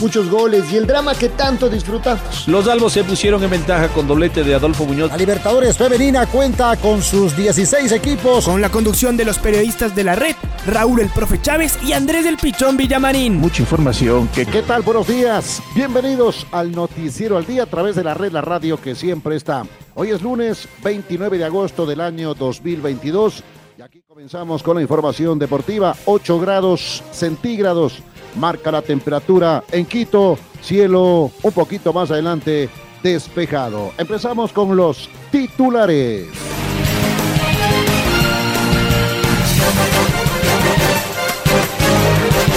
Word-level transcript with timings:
muchos 0.00 0.28
goles 0.30 0.70
y 0.72 0.76
el 0.76 0.86
drama 0.86 1.14
que 1.14 1.28
tanto 1.28 1.68
disfrutamos. 1.68 2.46
Los 2.46 2.68
albos 2.68 2.92
se 2.92 3.04
pusieron 3.04 3.42
en 3.42 3.50
ventaja 3.50 3.88
con 3.88 4.06
doblete 4.06 4.44
de 4.44 4.54
Adolfo 4.54 4.84
Muñoz. 4.84 5.10
La 5.10 5.16
Libertadores 5.16 5.76
Femenina 5.76 6.26
cuenta 6.26 6.76
con 6.76 7.02
sus 7.02 7.36
16 7.36 7.92
equipos. 7.92 8.44
Con 8.44 8.60
la 8.60 8.70
conducción 8.70 9.16
de 9.16 9.24
los 9.24 9.38
periodistas 9.38 9.94
de 9.94 10.04
la 10.04 10.14
red, 10.14 10.34
Raúl 10.66 11.00
el 11.00 11.08
Profe 11.08 11.40
Chávez 11.40 11.78
y 11.82 11.92
Andrés 11.92 12.24
del 12.24 12.36
Pichón 12.36 12.76
Villamarín. 12.76 13.36
Mucha 13.36 13.62
información. 13.62 14.28
Que... 14.28 14.46
¿Qué 14.46 14.62
tal? 14.62 14.82
Buenos 14.82 15.06
días. 15.06 15.62
Bienvenidos 15.74 16.46
al 16.52 16.72
Noticiero 16.72 17.36
al 17.36 17.46
Día 17.46 17.64
a 17.64 17.66
través 17.66 17.96
de 17.96 18.04
la 18.04 18.14
red 18.14 18.32
La 18.32 18.40
Radio 18.40 18.80
que 18.80 18.94
siempre 18.94 19.36
está. 19.36 19.64
Hoy 19.94 20.10
es 20.10 20.22
lunes 20.22 20.68
29 20.82 21.38
de 21.38 21.44
agosto 21.44 21.86
del 21.86 22.00
año 22.00 22.34
2022 22.34 23.42
y 23.78 23.82
aquí 23.82 24.02
comenzamos 24.02 24.62
con 24.62 24.76
la 24.76 24.82
información 24.82 25.38
deportiva. 25.38 25.94
8 26.06 26.40
grados 26.40 27.02
centígrados 27.12 28.02
marca 28.36 28.70
la 28.70 28.82
temperatura 28.82 29.64
en 29.70 29.84
Quito, 29.86 30.38
cielo 30.62 31.30
un 31.42 31.52
poquito 31.52 31.92
más 31.92 32.10
adelante 32.10 32.68
despejado. 33.02 33.92
Empezamos 33.98 34.52
con 34.52 34.76
los 34.76 35.08
titulares. 35.30 36.26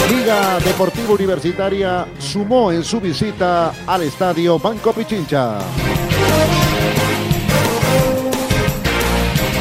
Liga 0.08 0.58
Deportiva 0.60 1.12
Universitaria 1.12 2.06
sumó 2.18 2.72
en 2.72 2.84
su 2.84 3.00
visita 3.00 3.72
al 3.86 4.02
estadio 4.02 4.58
Banco 4.58 4.92
Pichincha. 4.92 5.58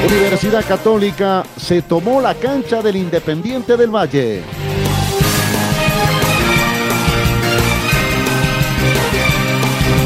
Universidad 0.08 0.66
Católica 0.66 1.44
se 1.58 1.82
tomó 1.82 2.22
la 2.22 2.34
cancha 2.34 2.82
del 2.82 2.96
Independiente 2.96 3.78
del 3.78 3.94
Valle. 3.94 4.44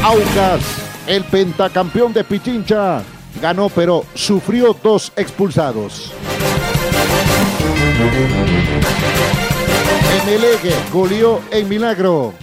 Aucas, 0.04 0.60
el 1.06 1.24
pentacampeón 1.24 2.12
de 2.12 2.24
Pichincha, 2.24 3.02
ganó 3.40 3.70
pero 3.70 4.04
sufrió 4.12 4.76
dos 4.82 5.10
expulsados. 5.16 6.12
Emelegue 10.22 10.74
goleó 10.92 11.40
en 11.50 11.68
Milagro. 11.70 12.34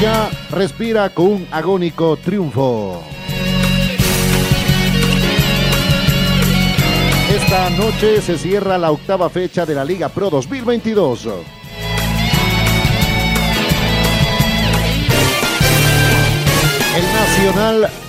ya 0.00 0.30
respira 0.50 1.10
con 1.10 1.26
un 1.26 1.48
agónico 1.52 2.16
triunfo. 2.16 3.00
Esta 7.30 7.70
noche 7.70 8.20
se 8.20 8.36
cierra 8.36 8.78
la 8.78 8.90
octava 8.90 9.30
fecha 9.30 9.64
de 9.64 9.74
la 9.76 9.84
Liga 9.84 10.08
Pro 10.08 10.30
2022. 10.30 11.28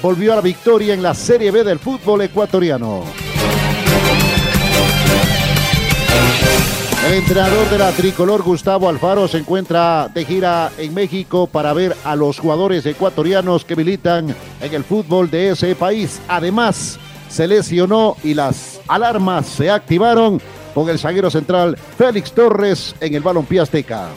Volvió 0.01 0.31
a 0.31 0.37
la 0.37 0.41
victoria 0.41 0.93
en 0.93 1.03
la 1.03 1.13
Serie 1.13 1.51
B 1.51 1.65
del 1.65 1.77
fútbol 1.77 2.21
ecuatoriano. 2.21 3.03
El 7.05 7.13
entrenador 7.15 7.69
de 7.69 7.77
la 7.77 7.91
tricolor 7.91 8.43
Gustavo 8.43 8.87
Alfaro 8.87 9.27
se 9.27 9.39
encuentra 9.39 10.07
de 10.07 10.23
gira 10.23 10.71
en 10.77 10.93
México 10.93 11.47
para 11.47 11.73
ver 11.73 11.97
a 12.05 12.15
los 12.15 12.39
jugadores 12.39 12.85
ecuatorianos 12.85 13.65
que 13.65 13.75
militan 13.75 14.33
en 14.61 14.73
el 14.73 14.85
fútbol 14.85 15.29
de 15.29 15.49
ese 15.49 15.75
país. 15.75 16.21
Además, 16.29 16.97
se 17.27 17.45
lesionó 17.45 18.15
y 18.23 18.35
las 18.35 18.79
alarmas 18.87 19.47
se 19.47 19.69
activaron 19.69 20.41
con 20.73 20.87
el 20.87 20.97
zaguero 20.97 21.29
central 21.29 21.77
Félix 21.97 22.31
Torres 22.31 22.95
en 23.01 23.13
el 23.13 23.21
balompié 23.21 23.59
azteca 23.59 24.11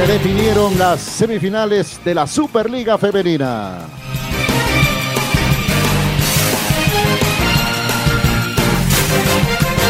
se 0.00 0.06
definieron 0.06 0.78
las 0.78 0.98
semifinales 0.98 2.00
de 2.02 2.14
la 2.14 2.26
Superliga 2.26 2.96
Femenina. 2.96 3.80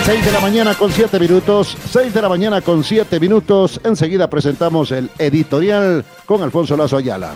Seis 0.05 0.25
de 0.25 0.33
la 0.33 0.41
mañana 0.41 0.75
con 0.75 0.91
siete 0.91 1.21
minutos, 1.21 1.77
seis 1.93 2.13
de 2.13 2.23
la 2.23 2.29
mañana 2.29 2.61
con 2.61 2.83
siete 2.83 3.21
minutos. 3.21 3.81
Enseguida 3.85 4.29
presentamos 4.29 4.91
el 4.91 5.09
editorial 5.17 6.05
con 6.27 6.43
Alfonso 6.43 6.77
Lazo 6.77 6.97
Ayala. 6.97 7.35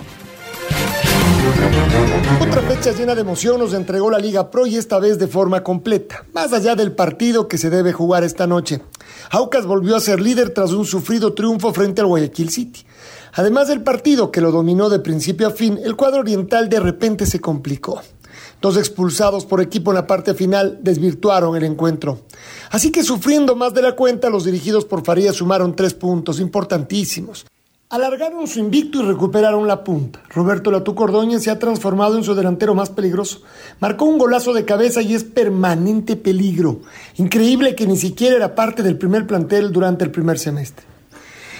Otra 2.41 2.61
fecha 2.61 2.91
llena 2.91 3.15
de 3.15 3.21
emoción 3.21 3.57
nos 3.57 3.73
entregó 3.73 4.11
la 4.11 4.19
Liga 4.19 4.51
Pro 4.51 4.65
y 4.65 4.75
esta 4.75 4.99
vez 4.99 5.17
de 5.17 5.27
forma 5.27 5.63
completa, 5.63 6.25
más 6.33 6.51
allá 6.51 6.75
del 6.75 6.91
partido 6.91 7.47
que 7.47 7.57
se 7.57 7.69
debe 7.69 7.93
jugar 7.93 8.25
esta 8.25 8.47
noche. 8.47 8.81
Aucas 9.31 9.65
volvió 9.65 9.95
a 9.95 9.99
ser 9.99 10.21
líder 10.21 10.51
tras 10.51 10.71
un 10.71 10.85
sufrido 10.85 11.33
triunfo 11.33 11.73
frente 11.73 12.01
al 12.01 12.07
Guayaquil 12.07 12.49
City. 12.49 12.85
Además 13.33 13.67
del 13.67 13.83
partido 13.83 14.31
que 14.31 14.41
lo 14.41 14.51
dominó 14.51 14.89
de 14.89 14.99
principio 14.99 15.47
a 15.47 15.51
fin, 15.51 15.79
el 15.83 15.95
cuadro 15.95 16.21
oriental 16.21 16.69
de 16.69 16.79
repente 16.79 17.25
se 17.25 17.41
complicó. 17.41 18.01
Dos 18.61 18.77
expulsados 18.77 19.45
por 19.45 19.61
equipo 19.61 19.91
en 19.91 19.95
la 19.95 20.07
parte 20.07 20.33
final 20.33 20.79
desvirtuaron 20.81 21.55
el 21.55 21.63
encuentro. 21.63 22.21
Así 22.71 22.91
que 22.91 23.03
sufriendo 23.03 23.55
más 23.55 23.73
de 23.73 23.81
la 23.81 23.95
cuenta, 23.95 24.29
los 24.29 24.45
dirigidos 24.45 24.85
por 24.85 25.03
Farías 25.03 25.35
sumaron 25.35 25.75
tres 25.75 25.93
puntos 25.93 26.39
importantísimos. 26.39 27.45
Alargaron 27.95 28.45
su 28.45 28.59
invicto 28.59 29.01
y 29.01 29.05
recuperaron 29.05 29.69
la 29.69 29.85
punta. 29.85 30.21
Roberto 30.27 30.69
Latú 30.69 30.95
Cordóñez 30.95 31.43
se 31.43 31.49
ha 31.49 31.59
transformado 31.59 32.17
en 32.17 32.25
su 32.25 32.35
delantero 32.35 32.75
más 32.75 32.89
peligroso. 32.89 33.43
Marcó 33.79 34.03
un 34.03 34.17
golazo 34.17 34.51
de 34.51 34.65
cabeza 34.65 35.01
y 35.01 35.15
es 35.15 35.23
permanente 35.23 36.17
peligro. 36.17 36.81
Increíble 37.15 37.73
que 37.73 37.87
ni 37.87 37.95
siquiera 37.95 38.35
era 38.35 38.53
parte 38.53 38.83
del 38.83 38.97
primer 38.97 39.25
plantel 39.25 39.71
durante 39.71 40.03
el 40.03 40.11
primer 40.11 40.37
semestre. 40.39 40.85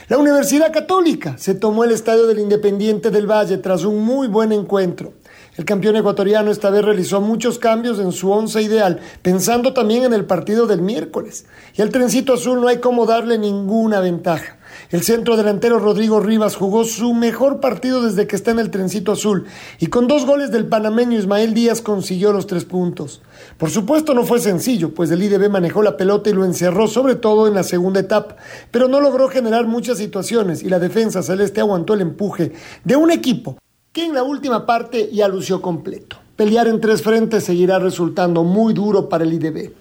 La 0.10 0.18
Universidad 0.18 0.74
Católica 0.74 1.38
se 1.38 1.56
tomó 1.56 1.86
el 1.86 1.92
estadio 1.92 2.28
del 2.28 2.40
Independiente 2.40 3.12
del 3.12 3.32
Valle 3.32 3.58
tras 3.60 3.86
un 3.86 4.04
muy 4.04 4.28
buen 4.28 4.52
encuentro. 4.52 5.14
El 5.58 5.64
campeón 5.64 5.96
ecuatoriano 5.96 6.52
esta 6.52 6.70
vez 6.70 6.84
realizó 6.84 7.22
muchos 7.22 7.60
cambios 7.60 7.98
en 8.00 8.12
su 8.12 8.30
once 8.30 8.62
ideal, 8.62 9.00
pensando 9.22 9.72
también 9.72 10.04
en 10.04 10.12
el 10.12 10.26
partido 10.26 10.68
del 10.68 10.82
miércoles. 10.82 11.46
Y 11.76 11.82
al 11.82 11.92
trencito 11.92 12.34
azul 12.34 12.60
no 12.60 12.68
hay 12.68 12.80
cómo 12.80 13.06
darle 13.06 13.38
ninguna 13.38 14.02
ventaja. 14.02 14.58
El 14.92 15.04
centro 15.04 15.38
delantero 15.38 15.80
Rodrigo 15.80 16.20
Rivas 16.20 16.58
jugó 16.58 16.84
su 16.84 17.14
mejor 17.14 17.62
partido 17.62 18.02
desde 18.02 18.28
que 18.28 18.36
está 18.36 18.52
en 18.52 18.60
el 18.60 18.70
trencito 18.70 19.14
azul 19.14 19.46
y 19.80 19.88
con 19.88 20.10
dos 20.10 20.26
goles 20.26 20.52
del 20.52 20.68
panameño 20.68 21.18
Ismael 21.18 21.54
Díaz 21.54 21.82
consiguió 21.82 22.34
los 22.34 22.48
tres 22.48 22.66
puntos. 22.66 23.22
Por 23.58 23.70
supuesto 23.70 24.14
no 24.14 24.26
fue 24.26 24.40
sencillo, 24.40 24.94
pues 24.94 25.10
el 25.12 25.24
IDB 25.24 25.50
manejó 25.50 25.82
la 25.82 25.96
pelota 25.96 26.30
y 26.30 26.34
lo 26.34 26.44
encerró 26.44 26.88
sobre 26.88 27.16
todo 27.16 27.48
en 27.48 27.54
la 27.54 27.64
segunda 27.64 28.02
etapa, 28.02 28.36
pero 28.72 28.90
no 28.90 29.00
logró 29.00 29.30
generar 29.30 29.66
muchas 29.68 29.98
situaciones 30.00 30.62
y 30.64 30.68
la 30.68 30.80
defensa 30.80 31.24
celeste 31.24 31.62
aguantó 31.62 31.94
el 31.94 32.02
empuje 32.02 32.52
de 32.84 32.96
un 32.98 33.12
equipo 33.12 33.58
que 33.96 34.04
en 34.04 34.14
la 34.14 34.24
última 34.24 34.66
parte 34.66 35.10
ya 35.14 35.30
lució 35.30 35.62
completo. 35.62 36.18
Pelear 36.36 36.68
en 36.68 36.82
tres 36.82 37.02
frentes 37.02 37.46
seguirá 37.46 37.80
resultando 37.80 38.44
muy 38.44 38.74
duro 38.74 39.08
para 39.08 39.24
el 39.24 39.32
IDB. 39.32 39.72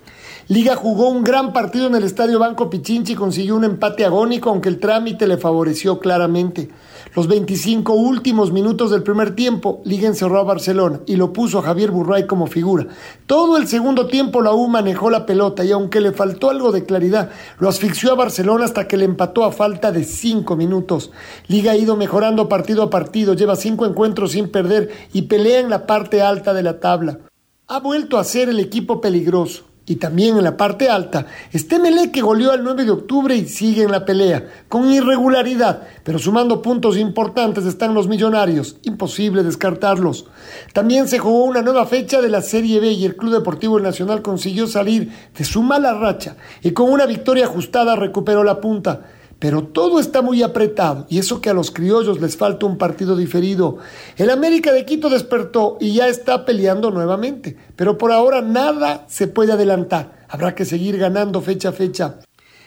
Liga 0.46 0.76
jugó 0.76 1.08
un 1.08 1.24
gran 1.24 1.52
partido 1.52 1.88
en 1.88 1.96
el 1.96 2.04
Estadio 2.04 2.38
Banco 2.38 2.70
Pichinchi 2.70 3.14
y 3.14 3.16
consiguió 3.16 3.56
un 3.56 3.64
empate 3.64 4.04
agónico, 4.04 4.50
aunque 4.50 4.68
el 4.68 4.78
trámite 4.78 5.26
le 5.26 5.36
favoreció 5.36 5.98
claramente. 5.98 6.70
Los 7.14 7.28
25 7.28 7.92
últimos 7.92 8.50
minutos 8.50 8.90
del 8.90 9.04
primer 9.04 9.36
tiempo, 9.36 9.80
Liga 9.84 10.08
encerró 10.08 10.40
a 10.40 10.42
Barcelona 10.42 10.98
y 11.06 11.14
lo 11.14 11.32
puso 11.32 11.60
a 11.60 11.62
Javier 11.62 11.92
Burray 11.92 12.26
como 12.26 12.48
figura. 12.48 12.88
Todo 13.26 13.56
el 13.56 13.68
segundo 13.68 14.08
tiempo 14.08 14.42
la 14.42 14.52
U 14.52 14.66
manejó 14.66 15.10
la 15.10 15.24
pelota 15.24 15.64
y 15.64 15.70
aunque 15.70 16.00
le 16.00 16.10
faltó 16.10 16.50
algo 16.50 16.72
de 16.72 16.84
claridad, 16.84 17.30
lo 17.60 17.68
asfixió 17.68 18.10
a 18.10 18.16
Barcelona 18.16 18.64
hasta 18.64 18.88
que 18.88 18.96
le 18.96 19.04
empató 19.04 19.44
a 19.44 19.52
falta 19.52 19.92
de 19.92 20.02
5 20.02 20.56
minutos. 20.56 21.12
Liga 21.46 21.70
ha 21.70 21.76
ido 21.76 21.94
mejorando 21.94 22.48
partido 22.48 22.82
a 22.82 22.90
partido, 22.90 23.34
lleva 23.34 23.54
5 23.54 23.86
encuentros 23.86 24.32
sin 24.32 24.48
perder 24.48 24.90
y 25.12 25.22
pelea 25.22 25.60
en 25.60 25.70
la 25.70 25.86
parte 25.86 26.20
alta 26.20 26.52
de 26.52 26.64
la 26.64 26.80
tabla. 26.80 27.20
Ha 27.68 27.78
vuelto 27.78 28.18
a 28.18 28.24
ser 28.24 28.48
el 28.48 28.58
equipo 28.58 29.00
peligroso 29.00 29.62
y 29.86 29.96
también 29.96 30.38
en 30.38 30.44
la 30.44 30.56
parte 30.56 30.88
alta, 30.88 31.26
este 31.52 31.78
Melé 31.78 32.10
que 32.10 32.22
goleó 32.22 32.54
el 32.54 32.64
9 32.64 32.84
de 32.84 32.90
octubre 32.90 33.36
y 33.36 33.46
sigue 33.46 33.82
en 33.82 33.90
la 33.90 34.04
pelea, 34.04 34.46
con 34.68 34.90
irregularidad, 34.90 35.82
pero 36.02 36.18
sumando 36.18 36.62
puntos 36.62 36.96
importantes 36.96 37.66
están 37.66 37.92
los 37.92 38.08
millonarios, 38.08 38.76
imposible 38.82 39.42
descartarlos. 39.42 40.26
También 40.72 41.06
se 41.06 41.18
jugó 41.18 41.44
una 41.44 41.60
nueva 41.60 41.84
fecha 41.84 42.22
de 42.22 42.30
la 42.30 42.40
Serie 42.40 42.80
B 42.80 42.92
y 42.92 43.04
el 43.04 43.16
Club 43.16 43.34
Deportivo 43.34 43.78
Nacional 43.78 44.22
consiguió 44.22 44.66
salir 44.66 45.12
de 45.36 45.44
su 45.44 45.62
mala 45.62 45.92
racha 45.94 46.36
y 46.62 46.70
con 46.70 46.90
una 46.90 47.04
victoria 47.04 47.44
ajustada 47.44 47.94
recuperó 47.94 48.42
la 48.42 48.60
punta. 48.60 49.02
Pero 49.38 49.64
todo 49.64 50.00
está 50.00 50.22
muy 50.22 50.42
apretado 50.42 51.06
y 51.08 51.18
eso 51.18 51.40
que 51.40 51.50
a 51.50 51.54
los 51.54 51.70
criollos 51.70 52.20
les 52.20 52.36
falta 52.36 52.66
un 52.66 52.78
partido 52.78 53.16
diferido. 53.16 53.78
El 54.16 54.30
América 54.30 54.72
de 54.72 54.84
Quito 54.84 55.10
despertó 55.10 55.76
y 55.80 55.94
ya 55.94 56.08
está 56.08 56.44
peleando 56.44 56.90
nuevamente, 56.90 57.56
pero 57.76 57.98
por 57.98 58.12
ahora 58.12 58.40
nada 58.40 59.04
se 59.08 59.26
puede 59.26 59.52
adelantar. 59.52 60.26
Habrá 60.28 60.54
que 60.54 60.64
seguir 60.64 60.98
ganando 60.98 61.40
fecha 61.40 61.70
a 61.70 61.72
fecha. 61.72 62.18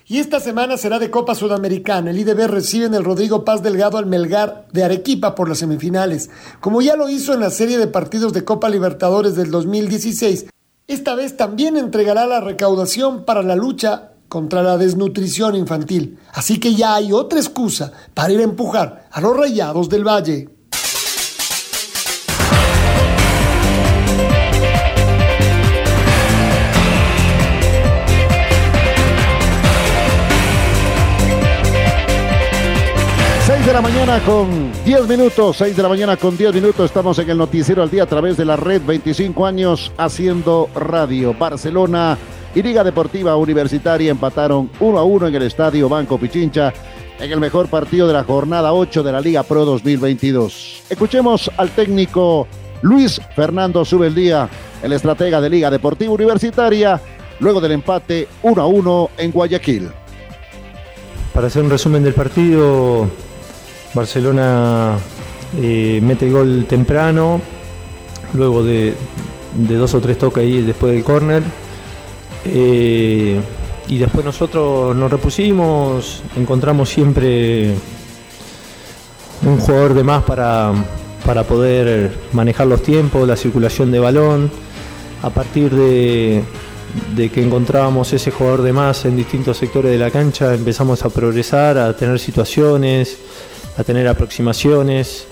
Y 0.09 0.19
esta 0.19 0.39
semana 0.39 0.77
será 0.77 0.99
de 0.99 1.11
Copa 1.11 1.35
Sudamericana. 1.35 2.11
El 2.11 2.19
IDB 2.19 2.47
recibe 2.47 2.85
en 2.85 2.93
el 2.93 3.03
Rodrigo 3.03 3.43
Paz 3.43 3.61
Delgado 3.61 3.97
al 3.97 4.05
Melgar 4.05 4.65
de 4.71 4.85
Arequipa 4.85 5.35
por 5.35 5.49
las 5.49 5.57
semifinales. 5.57 6.29
Como 6.61 6.81
ya 6.81 6.95
lo 6.95 7.09
hizo 7.09 7.33
en 7.33 7.41
la 7.41 7.49
serie 7.49 7.77
de 7.77 7.87
partidos 7.87 8.31
de 8.31 8.45
Copa 8.45 8.69
Libertadores 8.69 9.35
del 9.35 9.51
2016, 9.51 10.45
esta 10.87 11.15
vez 11.15 11.35
también 11.35 11.75
entregará 11.75 12.25
la 12.25 12.39
recaudación 12.39 13.25
para 13.25 13.43
la 13.43 13.57
lucha 13.57 14.13
contra 14.27 14.63
la 14.63 14.77
desnutrición 14.77 15.55
infantil. 15.55 16.19
Así 16.33 16.59
que 16.59 16.75
ya 16.75 16.95
hay 16.95 17.11
otra 17.11 17.39
excusa 17.39 17.91
para 18.13 18.33
ir 18.33 18.39
a 18.39 18.43
empujar 18.43 19.07
a 19.11 19.21
los 19.21 19.35
Rayados 19.35 19.89
del 19.89 20.03
Valle. 20.03 20.57
de 33.67 33.73
la 33.73 33.81
mañana 33.81 34.21
con 34.23 34.71
10 34.85 35.09
minutos, 35.09 35.57
6 35.57 35.75
de 35.75 35.83
la 35.83 35.89
mañana 35.89 36.15
con 36.15 36.37
10 36.37 36.53
minutos, 36.53 36.85
estamos 36.85 37.19
en 37.19 37.29
el 37.29 37.37
noticiero 37.37 37.83
al 37.83 37.89
día 37.89 38.03
a 38.03 38.05
través 38.05 38.37
de 38.37 38.45
la 38.45 38.55
red 38.55 38.81
25 38.81 39.45
años 39.45 39.91
haciendo 39.97 40.69
radio. 40.73 41.33
Barcelona 41.33 42.17
y 42.55 42.61
Liga 42.61 42.83
Deportiva 42.83 43.35
Universitaria 43.35 44.11
empataron 44.11 44.69
1 44.79 44.97
a 44.97 45.03
1 45.03 45.27
en 45.27 45.35
el 45.35 45.43
estadio 45.43 45.89
Banco 45.89 46.17
Pichincha 46.17 46.73
en 47.19 47.31
el 47.31 47.39
mejor 47.39 47.67
partido 47.67 48.07
de 48.07 48.13
la 48.13 48.23
jornada 48.23 48.73
8 48.73 49.03
de 49.03 49.11
la 49.11 49.21
Liga 49.21 49.43
Pro 49.43 49.65
2022. 49.65 50.83
Escuchemos 50.89 51.51
al 51.57 51.71
técnico 51.71 52.47
Luis 52.81 53.19
Fernando 53.35 53.83
Subeldía, 53.83 54.49
el 54.83 54.93
estratega 54.93 55.41
de 55.41 55.49
Liga 55.49 55.71
Deportiva 55.71 56.13
Universitaria, 56.13 57.01
luego 57.39 57.59
del 57.59 57.73
empate 57.73 58.27
1 58.43 58.61
a 58.61 58.67
1 58.67 59.09
en 59.17 59.31
Guayaquil. 59.31 59.89
Para 61.33 61.47
hacer 61.47 61.63
un 61.63 61.69
resumen 61.69 62.03
del 62.03 62.13
partido, 62.13 63.07
Barcelona 63.93 64.97
eh, 65.61 65.99
mete 66.03 66.27
el 66.27 66.33
gol 66.33 66.65
temprano, 66.67 67.41
luego 68.33 68.63
de, 68.63 68.93
dos 69.53 69.93
o 69.93 70.01
tres 70.01 70.17
toques 70.17 70.43
ahí 70.43 70.61
después 70.61 70.93
del 70.93 71.03
córner. 71.03 71.43
Eh, 72.47 73.39
y 73.89 73.97
después 73.97 74.25
nosotros 74.25 74.95
nos 74.95 75.11
repusimos, 75.11 76.23
encontramos 76.35 76.89
siempre 76.89 77.73
un 79.43 79.59
jugador 79.59 79.93
de 79.93 80.03
más 80.03 80.23
para, 80.23 80.73
para 81.25 81.43
poder 81.43 82.11
manejar 82.33 82.67
los 82.67 82.81
tiempos, 82.83 83.27
la 83.27 83.35
circulación 83.35 83.91
de 83.91 83.99
balón. 83.99 84.51
A 85.23 85.29
partir 85.29 85.71
de, 85.71 86.43
de 87.15 87.29
que 87.29 87.41
encontrábamos 87.41 88.13
ese 88.13 88.31
jugador 88.31 88.61
de 88.61 88.73
más 88.73 89.05
en 89.05 89.15
distintos 89.15 89.57
sectores 89.57 89.91
de 89.91 89.97
la 89.97 90.11
cancha, 90.11 90.53
empezamos 90.53 91.03
a 91.03 91.09
progresar, 91.09 91.77
a 91.77 91.95
tener 91.95 92.19
situaciones, 92.19 93.17
a 93.77 93.83
tener 93.83 94.07
aproximaciones 94.07 95.27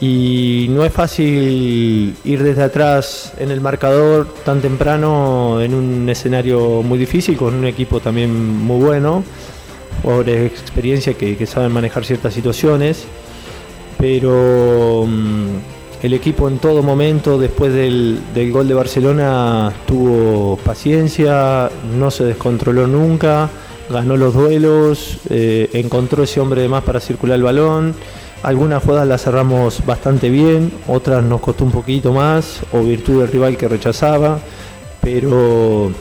y 0.00 0.66
no 0.70 0.84
es 0.84 0.92
fácil 0.92 2.16
ir 2.24 2.42
desde 2.42 2.62
atrás 2.62 3.34
en 3.38 3.50
el 3.50 3.60
marcador 3.60 4.26
tan 4.44 4.60
temprano 4.60 5.60
en 5.60 5.74
un 5.74 6.08
escenario 6.08 6.82
muy 6.82 6.98
difícil 6.98 7.36
con 7.36 7.54
un 7.54 7.66
equipo 7.66 8.00
también 8.00 8.34
muy 8.34 8.82
bueno, 8.82 9.22
de 10.24 10.46
experiencia 10.46 11.14
que, 11.14 11.46
saben 11.46 11.72
manejar 11.72 12.04
ciertas 12.04 12.32
situaciones, 12.32 13.04
pero 13.98 15.04
mm, 15.06 16.02
el 16.02 16.14
equipo 16.14 16.48
en 16.48 16.58
todo 16.58 16.82
momento 16.82 17.38
después 17.38 17.74
del, 17.74 18.20
gol 18.50 18.66
de 18.66 18.74
Barcelona 18.74 19.70
tuvo 19.86 20.56
paciencia, 20.64 21.70
no 21.98 22.10
se 22.10 22.24
descontroló 22.24 22.86
nunca 22.86 23.50
ganó 23.90 24.16
los 24.16 24.32
duelos, 24.32 25.18
eh, 25.28 25.68
encontró 25.72 26.22
ese 26.22 26.40
hombre 26.40 26.62
de 26.62 26.68
más 26.68 26.84
para 26.84 27.00
circular 27.00 27.36
el 27.36 27.42
balón. 27.42 27.94
Algunas 28.42 28.82
jugadas 28.82 29.06
las 29.06 29.22
cerramos 29.22 29.84
bastante 29.84 30.30
bien, 30.30 30.72
otras 30.88 31.22
nos 31.22 31.40
costó 31.40 31.64
un 31.64 31.72
poquito 31.72 32.12
más, 32.12 32.60
o 32.72 32.82
virtud 32.82 33.20
del 33.20 33.28
rival 33.30 33.56
que 33.58 33.68
rechazaba, 33.68 34.38
pero 35.02 35.92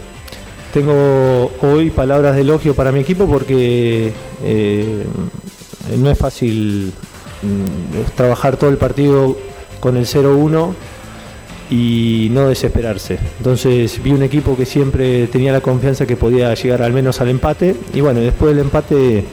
tengo 0.74 1.52
hoy 1.62 1.90
palabras 1.90 2.36
de 2.36 2.42
elogio 2.42 2.74
para 2.76 2.92
mi 2.92 3.00
equipo 3.00 3.28
porque 3.28 4.14
eh, 4.44 5.06
no 5.98 6.10
es 6.12 6.18
fácil 6.18 6.94
mm, 7.42 8.16
trabajar 8.16 8.56
todo 8.56 8.70
el 8.70 8.78
partido 8.78 9.36
con 9.80 9.98
el 9.98 10.06
0-1 10.06 10.74
y 11.70 12.30
no 12.32 12.48
desesperarse. 12.48 13.20
Entonces 13.38 14.02
vi 14.02 14.12
un 14.12 14.24
equipo 14.24 14.56
que 14.56 14.66
siempre 14.66 15.28
tenía 15.28 15.52
la 15.52 15.62
confianza 15.62 16.06
que 16.06 16.16
podía 16.16 16.54
llegar 16.54 16.82
al 16.82 16.94
menos 16.94 17.20
al 17.22 17.30
empate 17.30 17.76
y 17.94 18.02
bueno, 18.02 18.22
después 18.22 18.56
del 18.56 18.66
empate 18.66 19.26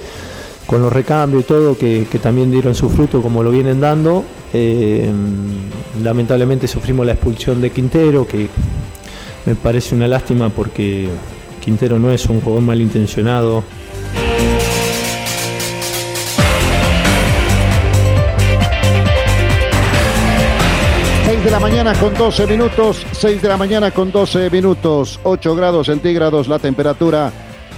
con 0.66 0.82
los 0.82 0.92
recambios 0.92 1.44
y 1.44 1.46
todo 1.46 1.78
que, 1.78 2.06
también 2.22 2.50
dieron 2.50 2.74
su 2.74 2.90
fruto 2.90 3.22
como 3.22 3.42
lo 3.42 3.50
vienen 3.50 3.80
dando, 3.80 4.24
eh, 4.52 5.10
lamentablemente 6.02 6.66
sufrimos 6.66 7.06
la 7.06 7.12
expulsión 7.12 7.60
de 7.60 7.70
Quintero 7.70 8.26
que 8.26 8.48
me 9.44 9.54
parece 9.54 9.94
una 9.94 10.08
lástima 10.08 10.48
porque 10.48 11.08
Quintero 11.64 11.98
no 11.98 12.10
es 12.10 12.26
un 12.26 12.40
jugador 12.40 12.62
malintencionado. 12.62 13.62
de 21.46 21.52
la 21.52 21.60
mañana 21.60 21.94
con 21.94 22.12
12 22.12 22.44
minutos, 22.48 23.06
6 23.12 23.40
de 23.40 23.48
la 23.48 23.56
mañana 23.56 23.92
con 23.92 24.10
12 24.10 24.50
minutos, 24.50 25.20
8 25.22 25.54
grados 25.54 25.86
centígrados 25.86 26.48
la 26.48 26.58
temperatura 26.58 27.30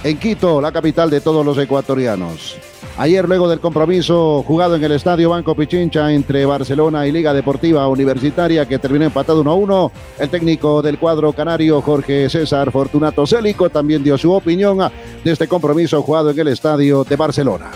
en 0.03 0.17
Quito, 0.17 0.59
la 0.59 0.71
capital 0.71 1.11
de 1.11 1.21
todos 1.21 1.45
los 1.45 1.55
ecuatorianos. 1.55 2.57
Ayer, 2.99 3.29
luego 3.29 3.47
del 3.47 3.61
compromiso 3.61 4.43
jugado 4.45 4.75
en 4.75 4.83
el 4.83 4.91
Estadio 4.91 5.29
Banco 5.29 5.55
Pichincha 5.55 6.11
entre 6.11 6.45
Barcelona 6.45 7.07
y 7.07 7.13
Liga 7.13 7.33
Deportiva 7.33 7.87
Universitaria, 7.87 8.67
que 8.67 8.77
terminó 8.77 9.05
empatado 9.05 9.39
1 9.39 9.49
a 9.49 9.55
1, 9.55 9.91
el 10.19 10.29
técnico 10.29 10.81
del 10.81 10.99
cuadro 10.99 11.31
canario, 11.31 11.81
Jorge 11.81 12.29
César 12.29 12.73
Fortunato 12.73 13.25
Célico, 13.25 13.69
también 13.69 14.03
dio 14.03 14.17
su 14.17 14.33
opinión 14.33 14.79
de 15.23 15.31
este 15.31 15.47
compromiso 15.47 16.01
jugado 16.01 16.31
en 16.31 16.39
el 16.39 16.49
Estadio 16.49 17.05
de 17.05 17.15
Barcelona. 17.15 17.67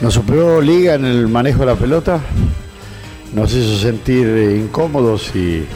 Nos 0.00 0.14
superó 0.14 0.62
Liga 0.62 0.94
en 0.94 1.04
el 1.04 1.28
manejo 1.28 1.60
de 1.60 1.66
la 1.66 1.74
pelota, 1.74 2.18
nos 3.34 3.52
hizo 3.52 3.76
sentir 3.76 4.26
incómodos 4.58 5.36
y 5.36 5.66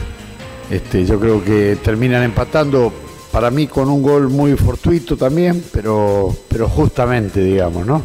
este, 0.71 1.05
yo 1.05 1.19
creo 1.19 1.43
que 1.43 1.77
terminan 1.83 2.23
empatando 2.23 2.91
para 3.33 3.49
mí 3.49 3.65
con 3.65 3.89
un 3.89 4.03
gol 4.03 4.29
muy 4.29 4.55
fortuito 4.55 5.17
también, 5.17 5.63
pero, 5.73 6.33
pero 6.47 6.69
justamente, 6.69 7.43
digamos, 7.43 7.83
¿no? 7.83 8.03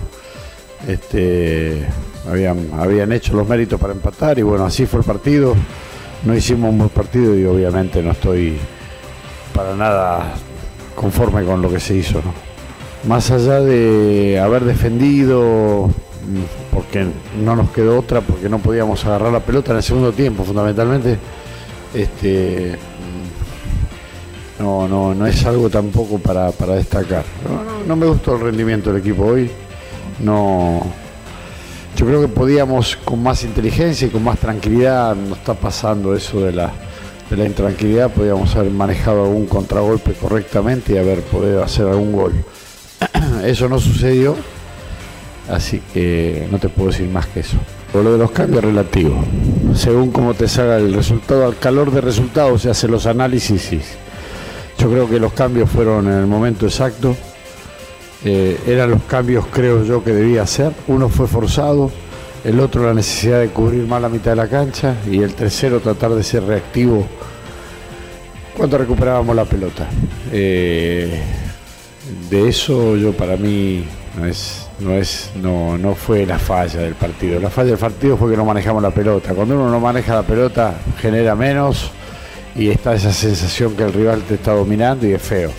Este, 0.88 1.86
habían, 2.26 2.70
habían 2.72 3.12
hecho 3.12 3.34
los 3.34 3.46
méritos 3.46 3.78
para 3.78 3.92
empatar 3.92 4.38
y 4.38 4.42
bueno, 4.42 4.64
así 4.64 4.86
fue 4.86 5.00
el 5.00 5.06
partido. 5.06 5.54
No 6.24 6.34
hicimos 6.34 6.70
un 6.70 6.78
buen 6.78 6.88
partido 6.88 7.38
y 7.38 7.44
obviamente 7.44 8.02
no 8.02 8.12
estoy 8.12 8.56
para 9.54 9.76
nada 9.76 10.32
conforme 10.94 11.44
con 11.44 11.60
lo 11.60 11.70
que 11.70 11.78
se 11.78 11.96
hizo, 11.96 12.22
¿no? 12.22 12.32
Más 13.06 13.30
allá 13.30 13.60
de 13.60 14.40
haber 14.40 14.64
defendido 14.64 15.90
porque 16.72 17.06
no 17.44 17.54
nos 17.54 17.70
quedó 17.70 17.98
otra, 17.98 18.22
porque 18.22 18.48
no 18.48 18.60
podíamos 18.60 19.04
agarrar 19.04 19.30
la 19.30 19.40
pelota 19.40 19.72
en 19.72 19.76
el 19.76 19.82
segundo 19.82 20.12
tiempo, 20.12 20.42
fundamentalmente. 20.42 21.18
Este, 21.92 22.78
no, 24.58 24.88
no, 24.88 25.14
no 25.14 25.26
es 25.26 25.44
algo 25.46 25.70
tampoco 25.70 26.18
para, 26.18 26.50
destacar. 26.50 27.24
No, 27.86 27.96
me 27.96 28.06
gustó 28.06 28.36
el 28.36 28.40
rendimiento 28.42 28.92
del 28.92 29.00
equipo 29.00 29.24
hoy. 29.24 29.50
No, 30.20 30.82
yo 31.96 32.06
creo 32.06 32.20
que 32.20 32.28
podíamos 32.28 32.96
con 32.96 33.22
más 33.22 33.44
inteligencia 33.44 34.08
y 34.08 34.10
con 34.10 34.24
más 34.24 34.38
tranquilidad, 34.38 35.14
no 35.14 35.34
está 35.34 35.54
pasando 35.54 36.14
eso 36.14 36.40
de 36.40 36.52
la, 36.52 36.72
de 37.30 37.36
la 37.36 37.44
intranquilidad, 37.44 38.10
podíamos 38.10 38.54
haber 38.56 38.72
manejado 38.72 39.24
algún 39.24 39.46
contragolpe 39.46 40.12
correctamente 40.14 40.94
y 40.94 40.98
haber 40.98 41.22
podido 41.22 41.62
hacer 41.62 41.86
algún 41.86 42.12
gol. 42.12 42.32
Eso 43.44 43.68
no 43.68 43.78
sucedió 43.78 44.34
Así 45.48 45.80
que 45.92 46.46
no 46.50 46.58
te 46.58 46.68
puedo 46.68 46.90
decir 46.90 47.08
más 47.08 47.26
que 47.26 47.40
eso. 47.40 47.56
Por 47.92 48.04
lo 48.04 48.12
de 48.12 48.18
los 48.18 48.30
cambios 48.30 48.62
relativos. 48.62 49.24
Según 49.74 50.10
cómo 50.10 50.34
te 50.34 50.46
salga 50.46 50.76
el 50.76 50.92
resultado, 50.92 51.46
al 51.46 51.58
calor 51.58 51.90
de 51.90 52.02
resultados 52.02 52.62
se 52.62 52.70
hacen 52.70 52.90
los 52.90 53.06
análisis. 53.06 53.72
Yo 54.78 54.88
creo 54.88 55.08
que 55.08 55.18
los 55.18 55.32
cambios 55.32 55.68
fueron 55.68 56.06
en 56.06 56.14
el 56.14 56.26
momento 56.26 56.66
exacto. 56.66 57.16
Eh, 58.24 58.58
eran 58.66 58.90
los 58.90 59.02
cambios, 59.02 59.46
creo 59.46 59.84
yo, 59.84 60.02
que 60.02 60.12
debía 60.12 60.42
hacer. 60.42 60.72
Uno 60.86 61.08
fue 61.08 61.26
forzado, 61.26 61.90
el 62.44 62.60
otro 62.60 62.86
la 62.86 62.94
necesidad 62.94 63.40
de 63.40 63.48
cubrir 63.48 63.86
más 63.86 64.00
la 64.00 64.08
mitad 64.08 64.30
de 64.32 64.36
la 64.36 64.48
cancha 64.48 64.96
y 65.10 65.20
el 65.22 65.34
tercero 65.34 65.80
tratar 65.80 66.12
de 66.12 66.22
ser 66.22 66.44
reactivo 66.44 67.06
cuando 68.56 68.78
recuperábamos 68.78 69.34
la 69.34 69.44
pelota. 69.44 69.88
Eh, 70.32 71.22
de 72.30 72.48
eso 72.48 72.96
yo 72.96 73.12
para 73.12 73.36
mí 73.36 73.84
No 74.16 74.26
es, 74.26 74.68
no 74.80 74.94
es, 74.94 75.30
no, 75.36 75.78
no 75.78 75.94
fue 75.94 76.24
la 76.26 76.38
falla 76.38 76.80
del 76.80 76.94
partido. 76.94 77.38
La 77.40 77.50
falla 77.50 77.70
del 77.70 77.78
partido 77.78 78.16
fue 78.16 78.30
que 78.30 78.36
no 78.36 78.44
manejamos 78.44 78.82
la 78.82 78.90
pelota. 78.90 79.34
Cuando 79.34 79.54
uno 79.54 79.70
no 79.70 79.78
maneja 79.78 80.14
la 80.14 80.22
pelota, 80.22 80.74
genera 81.00 81.34
menos 81.36 81.92
y 82.54 82.68
está 82.68 82.94
esa 82.94 83.12
sensación 83.12 83.76
que 83.76 83.84
el 83.84 83.92
rival 83.92 84.22
te 84.22 84.34
está 84.34 84.52
dominando 84.52 85.06
y 85.06 85.12
es 85.12 85.22
feo. 85.22 85.52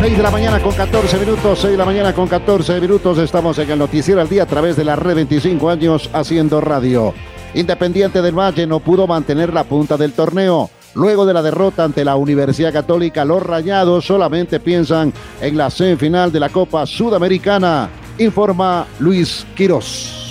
6 0.00 0.18
de 0.18 0.22
la 0.22 0.30
mañana 0.30 0.60
con 0.62 0.74
14 0.74 1.18
minutos, 1.18 1.58
6 1.60 1.72
de 1.72 1.78
la 1.78 1.84
mañana 1.86 2.12
con 2.12 2.28
14 2.28 2.80
minutos. 2.80 3.18
Estamos 3.18 3.58
en 3.58 3.70
el 3.70 3.78
Noticiero 3.78 4.20
al 4.20 4.28
Día 4.28 4.42
a 4.42 4.46
través 4.46 4.76
de 4.76 4.84
la 4.84 4.96
red 4.96 5.14
25 5.14 5.70
años 5.70 6.10
haciendo 6.12 6.60
radio. 6.60 7.14
Independiente 7.54 8.20
del 8.20 8.38
Valle 8.38 8.66
no 8.66 8.80
pudo 8.80 9.06
mantener 9.06 9.52
la 9.52 9.64
punta 9.64 9.96
del 9.96 10.12
torneo. 10.12 10.68
Luego 10.94 11.24
de 11.26 11.34
la 11.34 11.42
derrota 11.42 11.84
ante 11.84 12.04
la 12.04 12.16
Universidad 12.16 12.72
Católica, 12.72 13.24
los 13.24 13.42
rayados 13.42 14.04
solamente 14.04 14.60
piensan 14.60 15.12
en 15.40 15.56
la 15.56 15.70
semifinal 15.70 16.30
de 16.30 16.40
la 16.40 16.50
Copa 16.50 16.86
Sudamericana, 16.86 17.88
informa 18.18 18.86
Luis 19.00 19.46
Quirós. 19.56 20.23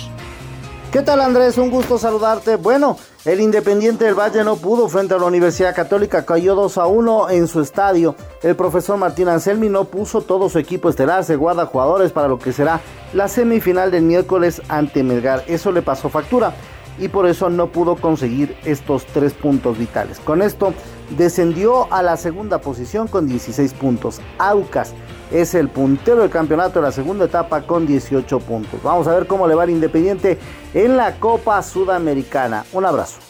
¿Qué 0.94 1.02
tal 1.02 1.20
Andrés? 1.22 1.58
Un 1.58 1.72
gusto 1.72 1.98
saludarte. 1.98 2.54
Bueno, 2.54 2.96
el 3.24 3.40
Independiente 3.40 4.04
del 4.04 4.14
Valle 4.14 4.44
no 4.44 4.54
pudo 4.54 4.88
frente 4.88 5.12
a 5.12 5.18
la 5.18 5.24
Universidad 5.24 5.74
Católica, 5.74 6.24
cayó 6.24 6.54
2 6.54 6.78
a 6.78 6.86
1 6.86 7.30
en 7.30 7.48
su 7.48 7.60
estadio. 7.60 8.14
El 8.44 8.54
profesor 8.54 8.96
Martín 8.96 9.26
Anselmi 9.26 9.68
no 9.68 9.86
puso 9.86 10.20
todo 10.20 10.48
su 10.48 10.60
equipo 10.60 10.88
estelar, 10.88 11.24
se 11.24 11.34
guarda 11.34 11.66
jugadores 11.66 12.12
para 12.12 12.28
lo 12.28 12.38
que 12.38 12.52
será 12.52 12.80
la 13.12 13.26
semifinal 13.26 13.90
del 13.90 14.04
miércoles 14.04 14.62
ante 14.68 15.02
Melgar. 15.02 15.42
Eso 15.48 15.72
le 15.72 15.82
pasó 15.82 16.10
factura 16.10 16.54
y 16.96 17.08
por 17.08 17.26
eso 17.26 17.50
no 17.50 17.72
pudo 17.72 17.96
conseguir 17.96 18.56
estos 18.64 19.04
tres 19.06 19.32
puntos 19.32 19.76
vitales. 19.76 20.20
Con 20.20 20.42
esto 20.42 20.74
descendió 21.18 21.92
a 21.92 22.04
la 22.04 22.16
segunda 22.16 22.60
posición 22.60 23.08
con 23.08 23.26
16 23.26 23.72
puntos. 23.72 24.20
Aucas 24.38 24.94
es 25.30 25.54
el 25.54 25.68
puntero 25.68 26.20
del 26.20 26.30
campeonato 26.30 26.80
de 26.80 26.86
la 26.86 26.92
segunda 26.92 27.24
etapa 27.24 27.62
con 27.62 27.86
18 27.86 28.40
puntos. 28.40 28.82
Vamos 28.82 29.06
a 29.06 29.14
ver 29.14 29.26
cómo 29.26 29.46
le 29.46 29.54
va 29.54 29.64
el 29.64 29.70
Independiente 29.70 30.38
en 30.72 30.96
la 30.96 31.16
Copa 31.16 31.62
Sudamericana. 31.62 32.64
Un 32.72 32.84
abrazo. 32.84 33.20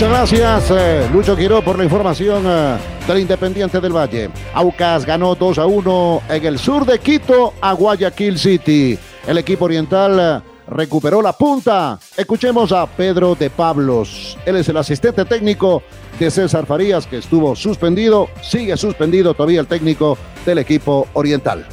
Muchas 0.00 0.08
gracias, 0.08 0.70
eh, 0.70 1.08
Lucho 1.12 1.36
Quiró, 1.36 1.62
por 1.62 1.76
la 1.76 1.84
información 1.84 2.44
eh, 2.46 2.78
del 3.06 3.18
Independiente 3.18 3.80
del 3.80 3.94
Valle. 3.94 4.30
Aucas 4.54 5.04
ganó 5.04 5.34
2 5.34 5.58
a 5.58 5.66
1 5.66 6.22
en 6.30 6.44
el 6.46 6.58
sur 6.58 6.86
de 6.86 6.98
Quito 6.98 7.52
a 7.60 7.74
Guayaquil 7.74 8.38
City. 8.38 8.98
El 9.26 9.36
equipo 9.36 9.66
oriental 9.66 10.18
eh, 10.18 10.50
recuperó 10.68 11.20
la 11.20 11.34
punta. 11.34 11.98
Escuchemos 12.16 12.72
a 12.72 12.86
Pedro 12.86 13.34
de 13.34 13.50
Pablos. 13.50 14.38
Él 14.46 14.56
es 14.56 14.68
el 14.70 14.78
asistente 14.78 15.24
técnico 15.26 15.82
de 16.20 16.30
César 16.30 16.66
Farías, 16.66 17.06
que 17.06 17.16
estuvo 17.16 17.56
suspendido. 17.56 18.28
Sigue 18.42 18.76
suspendido 18.76 19.32
todavía 19.32 19.60
el 19.60 19.66
técnico 19.66 20.18
del 20.44 20.58
equipo 20.58 21.08
oriental. 21.14 21.66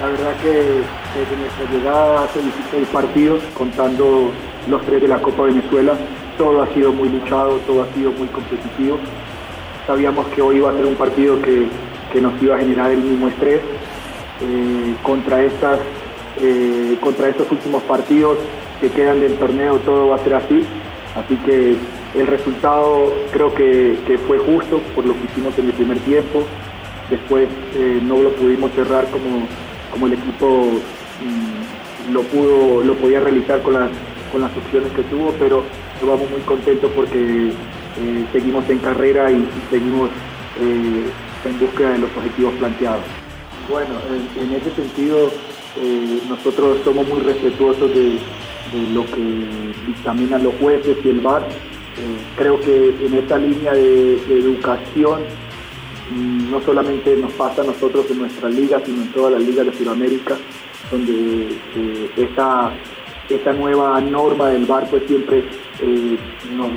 La 0.00 0.06
verdad 0.06 0.32
que 0.40 0.48
desde 0.48 1.36
nuestra 1.36 1.70
llegada 1.72 2.24
hace 2.24 2.40
16 2.40 2.88
partidos, 2.88 3.42
contando 3.58 4.30
los 4.68 4.82
tres 4.86 5.02
de 5.02 5.08
la 5.08 5.20
Copa 5.20 5.42
Venezuela, 5.42 5.94
todo 6.38 6.62
ha 6.62 6.72
sido 6.74 6.92
muy 6.92 7.08
luchado, 7.08 7.58
todo 7.66 7.82
ha 7.82 7.92
sido 7.94 8.12
muy 8.12 8.28
competitivo. 8.28 8.98
Sabíamos 9.86 10.26
que 10.28 10.40
hoy 10.40 10.58
iba 10.58 10.70
a 10.70 10.74
ser 10.74 10.86
un 10.86 10.94
partido 10.94 11.40
que, 11.42 11.68
nos 12.20 12.40
iba 12.40 12.54
a 12.54 12.58
generar 12.60 12.92
el 12.92 12.98
mismo 12.98 13.26
estrés. 13.26 13.60
Eh, 14.40 14.94
contra, 15.02 15.42
estas, 15.42 15.80
eh, 16.40 16.96
contra 17.00 17.28
estos 17.28 17.50
últimos 17.50 17.82
partidos 17.84 18.38
que 18.80 18.90
quedan 18.90 19.20
del 19.20 19.36
torneo 19.36 19.78
todo 19.78 20.08
va 20.08 20.16
a 20.16 20.18
ser 20.20 20.34
así. 20.34 20.64
Así 21.16 21.36
que 21.38 21.76
el 22.14 22.26
resultado 22.26 23.12
creo 23.32 23.52
que, 23.54 24.18
fue 24.26 24.38
justo 24.38 24.80
por 24.94 25.04
lo 25.04 25.14
que 25.14 25.24
hicimos 25.24 25.58
en 25.58 25.66
el 25.66 25.72
primer 25.72 25.98
tiempo. 26.00 26.44
Después 27.10 27.48
eh, 27.74 28.00
no 28.02 28.18
lo 28.18 28.30
pudimos 28.30 28.70
cerrar 28.72 29.06
como, 29.10 29.46
como 29.92 30.06
el 30.06 30.14
equipo 30.14 30.80
mm, 31.20 32.12
lo, 32.12 32.22
pudo, 32.22 32.84
lo 32.84 32.94
podía 32.94 33.20
realizar 33.20 33.60
con 33.62 33.74
las, 33.74 33.90
con 34.32 34.40
las 34.40 34.56
opciones 34.56 34.90
que 34.92 35.02
tuvo, 35.04 35.34
pero 35.38 35.64
vamos 36.02 36.30
muy 36.30 36.40
contentos 36.42 36.90
porque 36.94 37.48
eh, 37.48 38.24
seguimos 38.32 38.68
en 38.70 38.78
carrera 38.78 39.30
y, 39.30 39.46
seguimos 39.70 40.10
eh, 40.60 41.04
en 41.44 41.58
búsqueda 41.58 41.90
de 41.90 41.98
los 41.98 42.10
objetivos 42.16 42.54
planteados. 42.54 43.04
Bueno, 43.68 43.94
en, 44.36 44.54
ese 44.54 44.70
sentido 44.70 45.30
nosotros 46.28 46.78
somos 46.84 47.08
muy 47.08 47.20
respetuosos 47.20 47.92
de, 47.92 48.18
lo 48.92 49.04
que 49.06 49.72
dictaminan 49.86 50.42
los 50.42 50.54
jueces 50.56 50.96
y 51.04 51.08
el 51.08 51.20
VAR. 51.20 51.46
Creo 52.36 52.60
que 52.60 52.94
en 53.06 53.14
esta 53.14 53.38
línea 53.38 53.72
de, 53.72 54.14
educación 54.28 55.22
mm, 56.10 56.50
no 56.50 56.60
solamente 56.60 57.16
nos 57.16 57.32
pasa 57.32 57.62
a 57.62 57.64
nosotros 57.64 58.06
en 58.10 58.18
nuestra 58.18 58.48
liga, 58.48 58.80
sino 58.84 59.02
en 59.02 59.12
todas 59.12 59.32
las 59.32 59.42
ligas 59.42 59.66
de 59.66 59.72
Sudamérica, 59.74 60.36
donde 60.90 61.56
esta, 62.16 62.72
esta 63.28 63.52
nueva 63.52 64.00
norma 64.00 64.50
del 64.50 64.66
VAR 64.66 64.88
pues 64.90 65.04
siempre 65.06 65.44
eh, 65.80 66.18
no, 66.52 66.70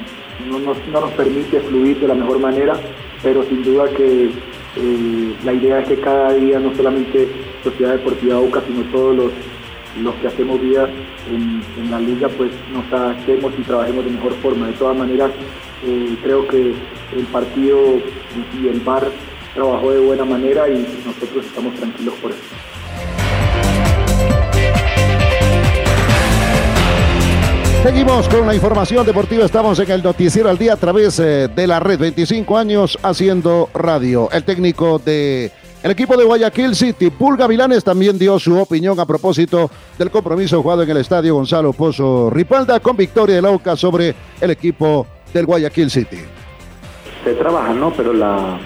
nos 0.91 1.11
permite 1.11 1.59
fluir 1.61 1.99
de 1.99 2.07
la 2.07 2.15
mejor 2.15 2.39
manera, 2.39 2.75
pero 3.23 3.43
sin 3.43 3.63
duda 3.63 3.89
que 3.89 4.25
eh, 4.25 5.35
la 5.43 5.53
idea 5.53 5.79
es 5.79 5.87
que 5.87 5.99
cada 5.99 6.33
día 6.33 6.59
no 6.59 6.73
solamente 6.75 7.27
Sociedad 7.63 7.93
Deportiva 7.93 8.39
Boca, 8.39 8.61
sino 8.67 8.83
todos 8.91 9.15
los, 9.15 9.31
los 10.01 10.15
que 10.15 10.27
hacemos 10.27 10.61
vida 10.61 10.89
en, 11.29 11.91
la 11.91 11.99
liga, 11.99 12.27
pues 12.29 12.51
nos 12.71 12.91
adaptemos 12.91 13.53
y 13.57 13.61
trabajemos 13.63 14.05
de 14.05 14.11
mejor 14.11 14.33
forma. 14.41 14.67
De 14.67 14.73
todas 14.73 14.97
maneras, 14.97 15.31
eh, 15.85 16.15
creo 16.23 16.47
que 16.47 16.73
el 17.15 17.25
partido 17.31 17.79
y 18.61 18.67
el 18.67 18.79
bar 18.81 19.09
trabajó 19.53 19.91
de 19.91 19.99
buena 19.99 20.25
manera 20.25 20.67
y 20.69 20.85
nosotros 21.05 21.45
estamos 21.45 21.73
tranquilos 21.75 22.13
por 22.15 22.31
eso. 22.31 22.41
Seguimos 27.87 28.27
con 28.27 28.45
la 28.45 28.53
información 28.53 29.05
deportiva. 29.05 29.45
Estamos 29.45 29.79
en 29.79 29.89
el 29.89 30.03
Noticiero 30.03 30.49
al 30.49 30.57
Día 30.57 30.73
a 30.73 30.75
través 30.75 31.19
eh, 31.19 31.47
de 31.47 31.67
la 31.67 31.79
red 31.79 31.97
25 31.97 32.57
años 32.57 32.99
haciendo 33.01 33.69
radio. 33.73 34.29
El 34.33 34.43
técnico 34.43 34.99
de 34.99 35.53
el 35.83 35.91
equipo 35.91 36.17
de 36.17 36.23
Guayaquil 36.23 36.75
City, 36.75 37.09
Pulga 37.09 37.47
Vilanes, 37.47 37.83
también 37.83 38.17
dio 38.17 38.39
su 38.39 38.57
opinión 38.57 38.99
a 38.99 39.05
propósito 39.05 39.69
del 39.97 40.09
compromiso 40.09 40.61
jugado 40.61 40.83
en 40.83 40.89
el 40.89 40.97
estadio 40.97 41.35
Gonzalo 41.35 41.73
Pozo 41.73 42.29
Ripalda 42.29 42.79
con 42.79 42.97
victoria 42.97 43.35
de 43.35 43.41
Lauca 43.41 43.75
sobre 43.75 44.15
el 44.41 44.51
equipo 44.51 45.05
del 45.33 45.45
Guayaquil 45.45 45.89
City. 45.89 46.17
Se 47.23 47.33
trabaja, 47.33 47.73
¿no? 47.73 47.91
Pero 47.93 48.13
la, 48.13 48.59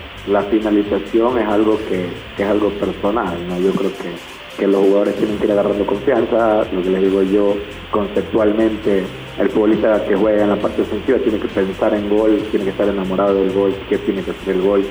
finalización 0.49 1.39
es 1.39 1.47
algo 1.47 1.77
que, 1.89 2.09
que, 2.37 2.43
es 2.43 2.49
algo 2.49 2.69
personal, 2.79 3.47
¿no? 3.47 3.59
Yo 3.59 3.71
creo 3.71 3.91
que 3.97 4.41
que 4.57 4.67
los 4.67 4.81
jugadores 4.81 5.15
tienen 5.15 5.37
que 5.37 5.45
ir 5.45 5.51
agarrando 5.53 5.85
confianza, 5.87 6.63
lo 6.71 6.81
que 6.83 6.89
les 6.89 7.01
digo 7.01 7.23
yo, 7.23 7.55
conceptualmente, 7.89 9.03
el 9.39 9.49
futbolista 9.49 10.05
que 10.05 10.15
juega 10.15 10.43
en 10.43 10.49
la 10.49 10.55
parte 10.55 10.83
ofensiva 10.83 11.17
tiene 11.19 11.39
que 11.39 11.47
pensar 11.47 11.93
en 11.93 12.09
gol, 12.09 12.43
tiene 12.51 12.65
que 12.65 12.71
estar 12.71 12.87
enamorado 12.87 13.35
del 13.35 13.51
gol, 13.51 13.75
que 13.89 13.97
tiene 13.97 14.21
que 14.21 14.31
hacer 14.31 14.55
el 14.55 14.61
gol, 14.61 14.85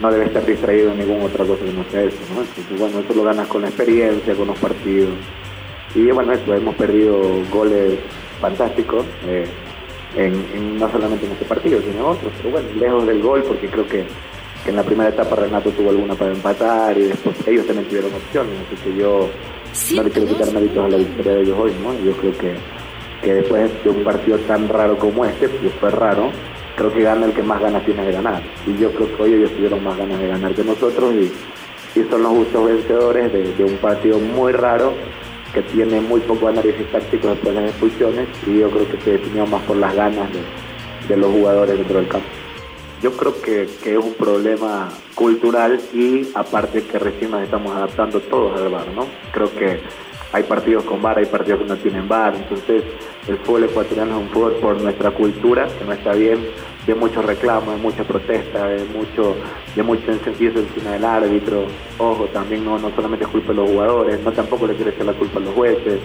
no 0.00 0.10
debe 0.10 0.26
estar 0.26 0.44
distraído 0.44 0.92
en 0.92 0.98
ninguna 0.98 1.24
otra 1.24 1.44
cosa 1.44 1.64
que 1.64 1.72
no 1.72 1.84
sea 1.90 2.02
eso, 2.02 2.18
¿no? 2.34 2.40
Entonces, 2.40 2.78
bueno, 2.78 3.00
eso 3.00 3.14
lo 3.14 3.22
ganas 3.22 3.48
con 3.48 3.62
la 3.62 3.68
experiencia, 3.68 4.34
con 4.34 4.48
los 4.48 4.58
partidos. 4.58 5.14
Y 5.94 6.10
bueno, 6.10 6.32
eso, 6.32 6.54
hemos 6.54 6.74
perdido 6.76 7.20
goles 7.50 7.98
fantásticos, 8.40 9.04
eh, 9.26 9.44
en, 10.16 10.78
no 10.78 10.90
solamente 10.90 11.26
en 11.26 11.32
este 11.32 11.44
partido, 11.44 11.80
sino 11.80 11.92
en 11.92 12.04
otros, 12.04 12.32
pero 12.38 12.50
bueno, 12.50 12.68
lejos 12.76 13.06
del 13.06 13.22
gol, 13.22 13.42
porque 13.42 13.68
creo 13.68 13.86
que 13.86 14.04
que 14.64 14.70
en 14.70 14.76
la 14.76 14.82
primera 14.82 15.10
etapa 15.10 15.36
Renato 15.36 15.70
tuvo 15.70 15.90
alguna 15.90 16.14
para 16.14 16.32
empatar 16.32 16.96
y 16.98 17.04
después 17.04 17.36
ellos 17.46 17.66
también 17.66 17.88
tuvieron 17.88 18.14
opciones, 18.14 18.52
así 18.66 18.76
que 18.82 18.96
yo 18.96 19.28
no 19.96 20.02
le 20.02 20.10
quiero 20.10 20.28
quitar 20.28 20.52
méritos 20.52 20.84
a 20.84 20.88
la 20.88 20.96
victoria 20.96 21.32
de 21.32 21.42
ellos 21.42 21.58
hoy, 21.58 21.72
¿no? 21.82 21.94
Yo 22.04 22.12
creo 22.16 22.32
que, 22.38 22.54
que 23.22 23.34
después 23.34 23.84
de 23.84 23.90
un 23.90 24.04
partido 24.04 24.38
tan 24.40 24.68
raro 24.68 24.98
como 24.98 25.24
este, 25.24 25.46
que 25.46 25.70
fue 25.70 25.90
raro, 25.90 26.30
creo 26.80 26.94
que 26.94 27.02
gana 27.02 27.26
el 27.26 27.34
que 27.34 27.42
más 27.42 27.60
ganas 27.60 27.84
tiene 27.84 28.06
de 28.06 28.12
ganar. 28.12 28.42
Y 28.66 28.74
yo 28.78 28.90
creo 28.92 29.14
que 29.14 29.22
hoy 29.22 29.34
ellos 29.34 29.50
tuvieron 29.50 29.84
más 29.84 29.98
ganas 29.98 30.18
de 30.18 30.28
ganar 30.28 30.54
que 30.54 30.64
nosotros 30.64 31.14
y, 31.14 31.30
son 32.08 32.22
los 32.22 32.32
justos 32.32 32.66
vencedores 32.66 33.32
de, 33.32 33.64
un 33.64 33.76
partido 33.78 34.18
muy 34.18 34.52
raro 34.52 34.94
que 35.52 35.60
tiene 35.60 36.00
muy 36.00 36.20
poco 36.20 36.48
análisis 36.48 36.90
táctico 36.90 37.28
después 37.28 37.54
de 37.54 37.60
las 37.60 37.70
expulsiones 37.70 38.28
y 38.46 38.60
yo 38.60 38.70
creo 38.70 38.88
que 38.88 39.00
se 39.00 39.10
definió 39.12 39.44
más 39.46 39.60
por 39.64 39.76
las 39.76 39.94
ganas 39.94 40.28
de 41.08 41.16
los 41.16 41.30
jugadores 41.30 41.76
dentro 41.76 41.98
del 41.98 42.08
campo. 42.08 42.28
Yo 43.02 43.12
creo 43.12 43.42
que, 43.42 43.62
es 43.62 43.98
un 43.98 44.14
problema 44.14 44.88
cultural 45.14 45.80
y 45.92 46.28
aparte 46.34 46.84
que 46.84 46.98
recién 46.98 47.32
nos 47.32 47.42
estamos 47.42 47.76
adaptando 47.76 48.20
todos 48.20 48.58
al 48.58 48.70
bar, 48.70 48.88
¿no? 48.94 49.06
Creo 49.32 49.52
que 49.54 49.80
hay 50.32 50.44
partidos 50.44 50.84
con 50.84 51.02
bar, 51.02 51.18
hay 51.18 51.26
partidos 51.26 51.60
que 51.60 51.66
no 51.66 51.76
tienen 51.76 52.08
bar, 52.08 52.34
entonces 52.36 52.84
el 53.26 53.38
fútbol 53.38 53.64
ecuatoriano 53.64 54.12
es 54.12 54.22
un 54.22 54.28
fútbol 54.30 54.52
por 54.54 54.80
nuestra 54.80 55.10
cultura, 55.10 55.66
que 55.78 55.84
no 55.84 55.92
está 55.92 56.12
bien, 56.12 56.38
de 56.86 56.94
muchos 56.94 57.24
reclamos, 57.24 57.74
de 57.74 57.80
mucha 57.80 58.04
protesta, 58.04 58.66
de 58.66 58.84
mucho, 58.84 59.36
de 59.74 59.82
mucho 59.82 60.06
sentido 60.24 60.60
encima 60.60 60.92
del 60.92 61.04
árbitro. 61.04 61.66
Ojo, 61.98 62.24
también 62.26 62.64
no, 62.64 62.78
no 62.78 62.90
solamente 62.94 63.24
es 63.24 63.30
culpa 63.30 63.48
de 63.48 63.54
los 63.54 63.70
jugadores, 63.70 64.20
no 64.22 64.32
tampoco 64.32 64.66
le 64.66 64.74
quiere 64.74 64.90
echar 64.90 65.06
la 65.06 65.12
culpa 65.12 65.38
a 65.38 65.42
los 65.42 65.54
jueces, 65.54 66.00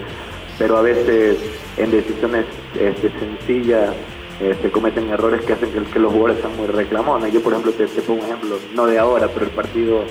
pero 0.58 0.76
a 0.76 0.82
veces 0.82 1.38
en 1.76 1.90
decisiones 1.90 2.44
este, 2.78 3.10
sencillas 3.18 3.94
se 4.38 4.70
cometen 4.70 5.08
errores 5.08 5.42
que 5.46 5.54
hacen 5.54 5.70
que, 5.70 5.98
los 5.98 6.12
jugadores 6.12 6.42
sean 6.42 6.56
muy 6.56 6.66
reclamones. 6.66 7.32
Yo, 7.32 7.40
por 7.40 7.52
ejemplo, 7.52 7.72
te, 7.72 7.86
pongo 8.02 8.20
un 8.20 8.26
ejemplo, 8.26 8.58
no 8.74 8.86
de 8.86 8.98
ahora, 8.98 9.28
pero 9.28 9.46
el 9.46 9.52
partido 9.52 10.04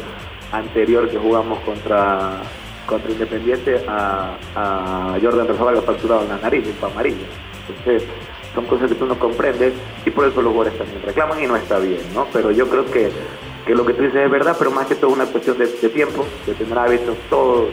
anterior 0.52 1.10
que 1.10 1.18
jugamos 1.18 1.60
contra 1.60 2.42
contra 2.88 3.12
Independiente 3.12 3.84
a, 3.88 4.38
a 4.56 5.18
Jordan 5.20 5.48
le 5.48 5.80
ha 5.80 5.82
facturado 5.82 6.22
en 6.22 6.30
la 6.30 6.38
nariz, 6.38 6.66
en 6.68 6.86
amarillo. 6.86 7.26
Entonces, 7.68 8.08
son 8.56 8.66
cosas 8.66 8.90
que 8.90 8.96
tú 8.96 9.06
no 9.06 9.20
comprendes 9.20 9.74
y 10.06 10.10
por 10.10 10.26
eso 10.26 10.42
los 10.42 10.54
jugadores 10.54 10.80
también 10.80 11.02
reclaman 11.04 11.44
y 11.44 11.48
no 11.48 11.56
está 11.58 11.78
bien, 11.78 12.02
¿no? 12.14 12.26
Pero 12.32 12.52
yo 12.52 12.68
creo 12.68 12.86
que, 12.86 13.12
que 13.68 13.76
lo 13.76 13.86
que 13.86 13.94
tú 13.94 14.04
dices 14.04 14.24
es 14.24 14.32
verdad, 14.32 14.56
pero 14.58 14.72
más 14.72 14.88
que 14.88 14.96
todo 14.96 15.12
es 15.12 15.18
una 15.18 15.26
cuestión 15.26 15.58
de, 15.58 15.68
tiempo, 15.68 16.26
de 16.48 16.54
tener 16.54 16.78
hábitos, 16.78 17.18
todos, 17.30 17.70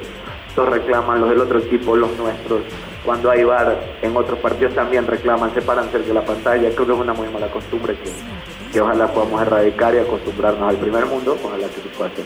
todos 0.55 0.69
reclaman, 0.69 1.21
los 1.21 1.31
del 1.31 1.41
otro 1.41 1.61
equipo, 1.61 1.97
los 1.97 2.11
nuestros, 2.19 2.63
cuando 3.05 3.31
hay 3.31 3.45
bar 3.45 3.81
en 4.03 4.17
otros 4.17 4.39
partidos 4.41 4.75
también 4.75 5.07
reclaman, 5.07 5.55
se 5.55 5.63
paran 5.63 5.89
cerca 5.91 6.09
de 6.09 6.15
la 6.15 6.25
pantalla, 6.25 6.69
creo 6.71 6.87
que 6.87 6.93
es 6.93 6.99
una 6.99 7.15
muy 7.15 7.29
mala 7.29 7.51
costumbre 7.51 7.97
que, 7.97 8.11
que 8.73 8.81
ojalá 8.81 9.07
podamos 9.07 9.41
erradicar 9.43 9.95
y 9.95 9.99
acostumbrarnos 9.99 10.69
al 10.69 10.77
primer 10.77 11.07
mundo, 11.07 11.39
ojalá 11.43 11.69
que 11.69 11.81
se 11.81 11.89
pueda 11.97 12.11
hacer. 12.11 12.25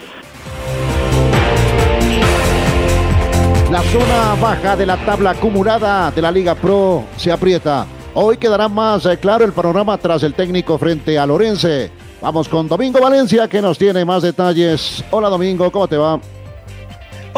La 3.71 3.83
zona 3.83 4.41
baja 4.41 4.77
de 4.77 4.87
la 4.87 4.97
tabla 5.05 5.31
acumulada 5.31 6.11
de 6.13 6.23
la 6.23 6.31
Liga 6.31 6.55
Pro 6.55 7.05
se 7.17 7.33
aprieta. 7.33 7.87
Hoy 8.19 8.39
quedará 8.39 8.67
más 8.67 9.05
eh, 9.05 9.19
claro 9.19 9.45
el 9.45 9.53
panorama 9.53 9.99
tras 9.99 10.23
el 10.23 10.33
técnico 10.33 10.79
frente 10.79 11.19
a 11.19 11.27
Lorense. 11.27 11.91
Vamos 12.23 12.49
con 12.49 12.67
Domingo 12.67 12.99
Valencia 12.99 13.47
que 13.47 13.61
nos 13.61 13.77
tiene 13.77 14.07
más 14.07 14.23
detalles. 14.23 15.05
Hola 15.11 15.29
Domingo, 15.29 15.71
¿cómo 15.71 15.87
te 15.87 15.99
va? 15.99 16.19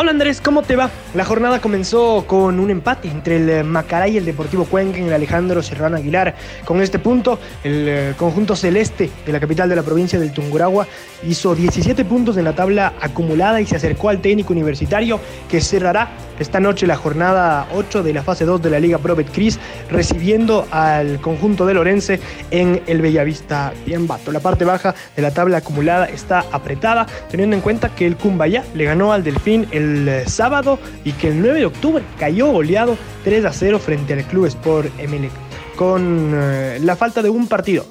Hola 0.01 0.13
Andrés, 0.13 0.41
¿cómo 0.41 0.63
te 0.63 0.77
va? 0.77 0.91
La 1.13 1.25
jornada 1.25 1.61
comenzó 1.61 2.25
con 2.25 2.61
un 2.61 2.71
empate 2.71 3.09
entre 3.09 3.39
el 3.39 3.51
eh, 3.51 3.65
Macará 3.65 4.07
y 4.07 4.17
el 4.17 4.25
Deportivo 4.25 4.65
Cuenca 4.65 4.99
en 4.99 5.09
el 5.09 5.13
Alejandro 5.13 5.61
Serrano 5.61 5.97
Aguilar. 5.97 6.37
Con 6.65 6.81
este 6.81 7.01
punto, 7.01 7.41
el 7.65 7.89
eh, 7.89 8.15
conjunto 8.17 8.55
celeste 8.55 9.11
de 9.27 9.33
la 9.33 9.41
capital 9.41 9.69
de 9.69 9.75
la 9.75 9.83
provincia 9.83 10.21
del 10.21 10.33
Tunguragua 10.33 10.87
hizo 11.27 11.53
17 11.53 12.05
puntos 12.05 12.37
en 12.37 12.45
la 12.45 12.55
tabla 12.55 12.93
acumulada 13.01 13.61
y 13.61 13.67
se 13.67 13.75
acercó 13.75 14.09
al 14.09 14.21
técnico 14.21 14.53
universitario 14.53 15.19
que 15.51 15.61
cerrará 15.61 16.11
esta 16.39 16.61
noche 16.61 16.87
la 16.87 16.95
jornada 16.95 17.67
8 17.75 18.05
de 18.05 18.15
la 18.15 18.23
fase 18.23 18.45
2 18.45 18.63
de 18.63 18.71
la 18.71 18.79
Liga 18.79 18.99
Pro 18.99 19.17
Cris, 19.17 19.59
recibiendo 19.91 20.69
al 20.71 21.21
conjunto 21.21 21.67
de 21.67 21.75
Lorense 21.75 22.21
en 22.53 22.83
el 22.87 23.03
Bellavista 23.03 23.73
Bienbato. 23.85 24.31
La 24.31 24.39
parte 24.39 24.65
baja 24.65 24.95
de 25.17 25.23
la 25.23 25.33
tabla 25.33 25.59
acumulada 25.59 26.07
está 26.07 26.45
apretada, 26.53 27.07
teniendo 27.29 27.57
en 27.57 27.63
cuenta 27.63 27.89
que 27.89 28.07
el 28.07 28.17
Cumbayá 28.17 28.65
le 28.75 28.85
ganó 28.85 29.13
al 29.13 29.25
Delfín 29.25 29.67
el 29.73 29.88
eh, 30.09 30.25
sábado 30.27 30.79
y 31.05 31.13
que 31.13 31.29
el 31.29 31.41
9 31.41 31.61
de 31.61 31.67
octubre 31.67 32.05
cayó 32.19 32.49
goleado 32.49 32.97
3 33.25 33.45
a 33.45 33.53
0 33.53 33.79
frente 33.79 34.15
al 34.15 34.25
Club 34.25 34.47
Sport 34.47 34.91
MLK 34.99 35.48
con 35.79 36.33
eh, 36.35 36.81
la 36.83 36.97
falta 36.97 37.23
de 37.23 37.31
un 37.31 37.47
partido 37.47 37.87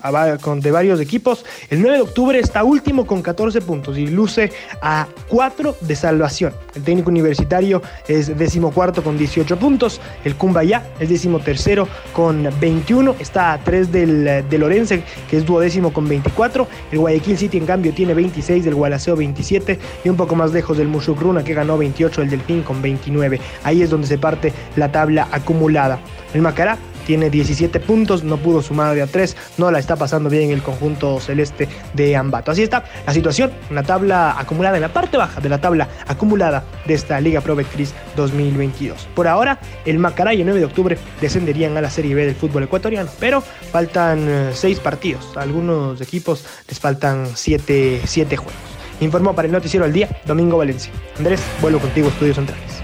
de 0.58 0.72
varios 0.72 1.00
equipos. 1.00 1.46
El 1.70 1.82
9 1.82 1.96
de 1.96 2.03
octubre 2.03 2.38
está 2.38 2.65
último 2.65 3.08
con 3.08 3.22
14 3.22 3.62
puntos 3.62 3.98
y 3.98 4.08
luce 4.08 4.51
a 4.82 5.08
4 5.29 5.77
de 5.79 5.96
salvación. 5.96 6.53
El 6.75 6.84
técnico 6.84 7.10
universitario 7.10 7.82
es 8.10 8.38
decimocuarto 8.38 9.01
con 9.01 9.17
18 9.17 9.58
puntos. 9.58 10.01
El 10.25 10.36
Cumbayá 10.36 10.84
es 11.00 11.08
decimotercero 11.08 11.88
con 12.12 12.50
21. 12.60 13.15
Está 13.20 13.53
a 13.53 13.63
3 13.63 13.89
del, 13.89 14.50
del 14.50 14.63
Orense, 14.63 15.03
que 15.29 15.38
es 15.38 15.46
duodécimo 15.46 15.94
con 15.94 16.10
24. 16.10 16.67
El 16.91 17.00
Guayaquil 17.00 17.38
City, 17.38 17.58
en 17.58 17.65
cambio, 17.65 17.94
tiene 17.94 18.13
26. 18.13 18.65
El 18.65 18.75
Gualaceo 18.75 19.15
27. 19.15 19.79
Y 20.03 20.10
un 20.10 20.17
poco 20.17 20.36
más 20.36 20.51
lejos 20.51 20.77
del 20.77 20.89
Mushukruna, 20.89 21.41
que 21.41 21.53
ganó 21.53 21.77
28. 21.77 22.22
El 22.22 22.29
Delfín 22.32 22.63
con 22.63 22.82
29. 22.82 23.39
Ahí 23.63 23.82
es 23.82 23.89
donde 23.89 24.08
se 24.08 24.17
parte 24.17 24.51
la 24.75 24.91
tabla 24.91 25.29
acumulada. 25.32 26.01
El 26.34 26.41
Macará 26.41 26.77
tiene 27.07 27.29
17 27.29 27.79
puntos, 27.79 28.25
no 28.25 28.35
pudo 28.35 28.61
sumar 28.61 28.93
de 28.93 29.01
a 29.01 29.07
3, 29.07 29.37
no 29.57 29.71
la 29.71 29.79
está 29.79 29.95
pasando 29.95 30.29
bien 30.29 30.51
el 30.51 30.61
conjunto 30.61 31.21
celeste 31.21 31.69
de 31.93 32.17
Ambato. 32.17 32.51
Así 32.51 32.63
está 32.63 32.83
la 33.05 33.13
situación, 33.13 33.49
la 33.71 33.81
tabla 33.81 34.35
acumulada 34.37 34.75
en 34.75 34.81
la 34.81 34.89
parte 34.89 35.15
baja 35.15 35.39
de 35.39 35.47
la 35.47 35.61
tabla 35.61 35.87
acumulada 36.05 36.65
de 36.85 36.93
esta 36.93 37.19
Liga 37.21 37.39
Pro 37.39 37.55
Betcris 37.55 37.93
2022. 38.17 39.07
Por 39.15 39.29
ahora, 39.29 39.57
el 39.85 39.99
Macará 39.99 40.33
el 40.33 40.43
9 40.43 40.59
de 40.59 40.65
octubre 40.65 40.97
descenderían 41.21 41.77
a 41.77 41.82
la 41.82 41.89
Serie 41.89 42.13
B 42.13 42.25
del 42.25 42.36
fútbol 42.36 42.63
ecuatoriano, 42.63 43.10
pero 43.21 43.39
faltan 43.39 44.51
6 44.53 44.77
eh, 44.77 44.82
partidos. 44.84 45.38
A 45.38 45.43
algunos 45.43 46.01
equipos 46.01 46.45
les 46.67 46.77
faltan 46.77 47.27
7 47.34 48.01
juegos. 48.36 48.53
Informó 48.99 49.34
para 49.34 49.45
el 49.45 49.53
Noticiero 49.53 49.86
al 49.86 49.93
Día, 49.93 50.10
Domingo 50.25 50.58
Valencia. 50.58 50.91
Andrés, 51.17 51.39
vuelvo 51.62 51.79
contigo, 51.79 52.10
Estudios 52.10 52.36
Centrales. 52.36 52.76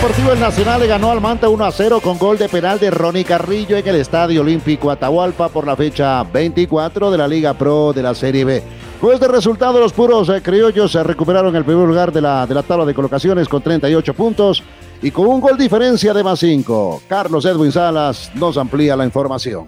Deportivo 0.00 0.32
El 0.32 0.40
Nacional 0.40 0.80
le 0.80 0.86
ganó 0.86 1.10
al 1.10 1.20
Manta 1.20 1.50
1 1.50 1.62
a 1.62 1.70
0 1.70 2.00
con 2.02 2.16
gol 2.16 2.38
de 2.38 2.48
penal 2.48 2.80
de 2.80 2.90
Ronnie 2.90 3.22
Carrillo 3.22 3.76
en 3.76 3.86
el 3.86 3.96
Estadio 3.96 4.40
Olímpico 4.40 4.90
Atahualpa 4.90 5.50
por 5.50 5.66
la 5.66 5.76
fecha 5.76 6.22
24 6.22 7.10
de 7.10 7.18
la 7.18 7.28
Liga 7.28 7.52
Pro 7.52 7.92
de 7.92 8.02
la 8.02 8.14
Serie 8.14 8.46
B. 8.46 8.62
Con 8.98 9.12
este 9.12 9.28
resultado, 9.28 9.78
los 9.78 9.92
puros 9.92 10.30
eh, 10.30 10.40
criollos 10.42 10.92
se 10.92 11.02
recuperaron 11.02 11.54
el 11.54 11.66
primer 11.66 11.86
lugar 11.86 12.12
de 12.12 12.22
la, 12.22 12.46
de 12.46 12.54
la 12.54 12.62
tabla 12.62 12.86
de 12.86 12.94
colocaciones 12.94 13.46
con 13.46 13.60
38 13.60 14.14
puntos 14.14 14.62
y 15.02 15.10
con 15.10 15.26
un 15.26 15.38
gol 15.38 15.58
diferencia 15.58 16.14
de 16.14 16.24
más 16.24 16.38
5. 16.38 17.02
Carlos 17.06 17.44
Edwin 17.44 17.70
Salas 17.70 18.30
nos 18.36 18.56
amplía 18.56 18.96
la 18.96 19.04
información. 19.04 19.66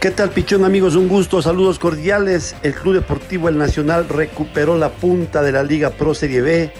¿Qué 0.00 0.10
tal, 0.10 0.30
Pichón, 0.30 0.64
amigos? 0.64 0.96
Un 0.96 1.06
gusto, 1.06 1.40
saludos 1.40 1.78
cordiales. 1.78 2.56
El 2.64 2.74
Club 2.74 2.94
Deportivo 2.94 3.48
El 3.48 3.56
Nacional 3.56 4.08
recuperó 4.08 4.76
la 4.76 4.88
punta 4.88 5.42
de 5.42 5.52
la 5.52 5.62
Liga 5.62 5.90
Pro 5.90 6.12
Serie 6.12 6.40
B 6.40 6.72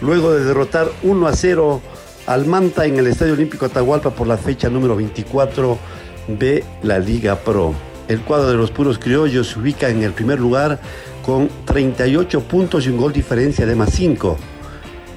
luego 0.00 0.32
de 0.32 0.44
derrotar 0.44 0.88
1 1.02 1.26
a 1.26 1.32
0 1.32 1.80
al 2.26 2.46
Manta 2.46 2.86
en 2.86 2.98
el 2.98 3.06
Estadio 3.06 3.34
Olímpico 3.34 3.66
Atahualpa 3.66 4.10
por 4.10 4.26
la 4.26 4.36
fecha 4.36 4.68
número 4.68 4.96
24 4.96 5.78
de 6.28 6.64
la 6.82 6.98
Liga 6.98 7.36
Pro. 7.36 7.74
El 8.08 8.20
cuadro 8.22 8.48
de 8.48 8.56
los 8.56 8.70
puros 8.70 8.98
criollos 8.98 9.48
se 9.48 9.58
ubica 9.58 9.88
en 9.88 10.02
el 10.02 10.12
primer 10.12 10.40
lugar 10.40 10.80
con 11.24 11.48
38 11.64 12.40
puntos 12.42 12.86
y 12.86 12.90
un 12.90 12.96
gol 12.96 13.12
diferencia 13.12 13.66
de 13.66 13.74
más 13.74 13.90
5. 13.92 14.36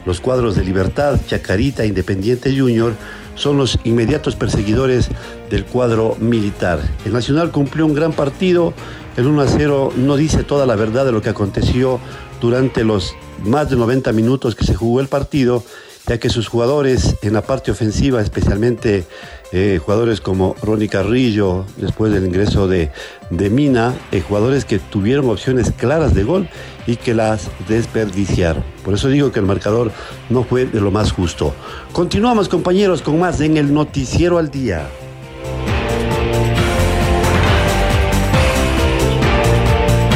Los 0.06 0.20
cuadros 0.20 0.56
de 0.56 0.64
Libertad, 0.64 1.20
Chacarita, 1.26 1.86
Independiente 1.86 2.56
Junior 2.56 2.94
son 3.36 3.58
los 3.58 3.80
inmediatos 3.84 4.36
perseguidores 4.36 5.10
del 5.50 5.66
cuadro 5.66 6.16
militar. 6.20 6.80
El 7.06 7.14
Nacional 7.14 7.52
cumplió 7.52 7.86
un 7.86 7.94
gran 7.94 8.12
partido. 8.12 8.74
El 9.16 9.28
1 9.28 9.42
a 9.42 9.48
0 9.48 9.94
no 9.96 10.16
dice 10.16 10.44
toda 10.44 10.66
la 10.66 10.76
verdad 10.76 11.06
de 11.06 11.12
lo 11.12 11.22
que 11.22 11.30
aconteció 11.30 12.00
durante 12.42 12.84
los 12.84 13.16
más 13.46 13.70
de 13.70 13.76
90 13.76 14.12
minutos 14.12 14.56
que 14.56 14.66
se 14.66 14.74
jugó 14.74 15.00
el 15.02 15.08
partido, 15.08 15.64
ya 16.08 16.18
que 16.18 16.30
sus 16.30 16.48
jugadores 16.48 17.16
en 17.22 17.34
la 17.34 17.44
parte 17.44 17.70
ofensiva, 17.70 18.22
especialmente 18.22 19.06
eh, 19.52 19.80
jugadores 19.84 20.20
como 20.20 20.56
Ronnie 20.64 20.90
Carrillo, 20.90 21.64
después 21.78 22.12
del 22.12 22.26
ingreso 22.26 22.68
de, 22.68 22.92
de 23.30 23.50
Mina, 23.52 23.94
eh, 24.12 24.22
jugadores 24.22 24.66
que 24.66 24.80
tuvieron 24.80 25.30
opciones 25.30 25.72
claras 25.72 26.16
de 26.16 26.24
gol 26.24 26.50
y 26.88 26.96
que 26.96 27.14
las 27.14 27.52
desperdiciaron. 27.68 28.64
Por 28.84 28.96
eso 28.96 29.10
digo 29.10 29.32
que 29.32 29.40
el 29.40 29.46
marcador 29.46 29.92
no 30.30 30.44
fue 30.44 30.66
de 30.66 30.82
lo 30.82 30.90
más 30.90 31.12
justo. 31.12 31.54
Continuamos 31.92 32.50
compañeros 32.50 33.04
con 33.04 33.20
más 33.20 33.40
en 33.42 33.58
el 33.58 33.72
noticiero 33.72 34.40
al 34.40 34.50
día. 34.50 34.90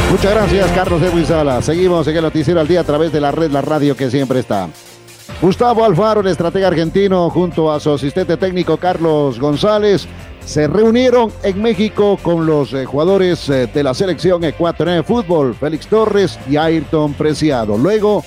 Muchas 0.10 0.34
gracias, 0.34 0.72
Carlos 0.72 1.02
de 1.02 1.26
Sala. 1.26 1.62
Seguimos 1.62 2.08
en 2.08 2.16
el 2.16 2.24
Noticiero 2.24 2.62
al 2.62 2.68
Día 2.68 2.80
a 2.80 2.84
través 2.86 3.12
de 3.12 3.20
la 3.20 3.32
red 3.32 3.52
La 3.52 3.62
Radio 3.62 3.96
que 3.96 4.10
siempre 4.10 4.40
está. 4.40 4.70
Gustavo 5.42 5.84
Alfaro, 5.84 6.22
el 6.22 6.28
estratega 6.28 6.70
argentino, 6.70 7.30
junto 7.30 7.72
a 7.72 7.80
su 7.80 7.92
asistente 7.92 8.38
técnico 8.38 8.78
Carlos 8.78 9.38
González, 9.38 10.08
se 10.46 10.68
reunieron 10.68 11.32
en 11.44 11.62
México 11.62 12.18
con 12.24 12.46
los 12.46 12.74
eh, 12.74 12.86
jugadores 12.86 13.50
eh, 13.50 13.68
de 13.72 13.84
la 13.84 13.94
selección 13.94 14.46
ecuatoriana 14.46 15.02
de 15.02 15.04
fútbol, 15.04 15.54
Félix 15.54 15.88
Torres 15.88 16.40
y 16.50 16.56
Ayrton 16.56 17.14
Preciado. 17.14 17.78
Luego, 17.78 18.24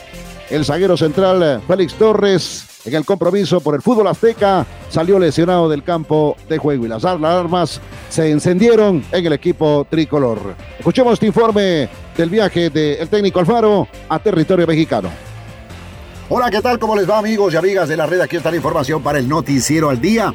el 0.51 0.65
zaguero 0.65 0.97
central 0.97 1.43
eh, 1.43 1.61
Félix 1.67 1.95
Torres 1.95 2.67
en 2.85 2.95
el 2.95 3.05
compromiso 3.05 3.61
por 3.61 3.75
el 3.75 3.83
fútbol 3.83 4.09
azteca, 4.09 4.67
salió 4.89 5.19
lesionado 5.19 5.69
del 5.69 5.83
campo 5.83 6.37
de 6.49 6.59
juego 6.59 6.87
y 6.87 6.89
las 6.89 7.05
alarmas 7.05 7.81
se 8.09 8.31
encendieron 8.31 9.05
en 9.13 9.27
el 9.27 9.33
equipo 9.33 9.87
tricolor. 9.89 10.55
Escuchemos 10.79 11.15
este 11.15 11.27
informe 11.27 11.89
del 12.17 12.31
viaje 12.31 12.71
del 12.71 13.09
técnico 13.09 13.41
Alfaro 13.41 13.87
a 14.09 14.19
territorio 14.19 14.67
mexicano. 14.67 15.11
Hola, 16.29 16.51
¿qué 16.51 16.63
tal? 16.63 16.79
¿Cómo 16.79 16.95
les 16.95 17.09
va 17.09 17.19
amigos 17.19 17.53
y 17.53 17.57
amigas 17.57 17.89
de 17.89 17.97
la 17.97 18.07
red? 18.07 18.21
Aquí 18.21 18.37
está 18.37 18.51
la 18.51 18.57
información 18.57 19.03
para 19.03 19.19
el 19.19 19.29
noticiero 19.29 19.91
al 19.91 20.01
día. 20.01 20.33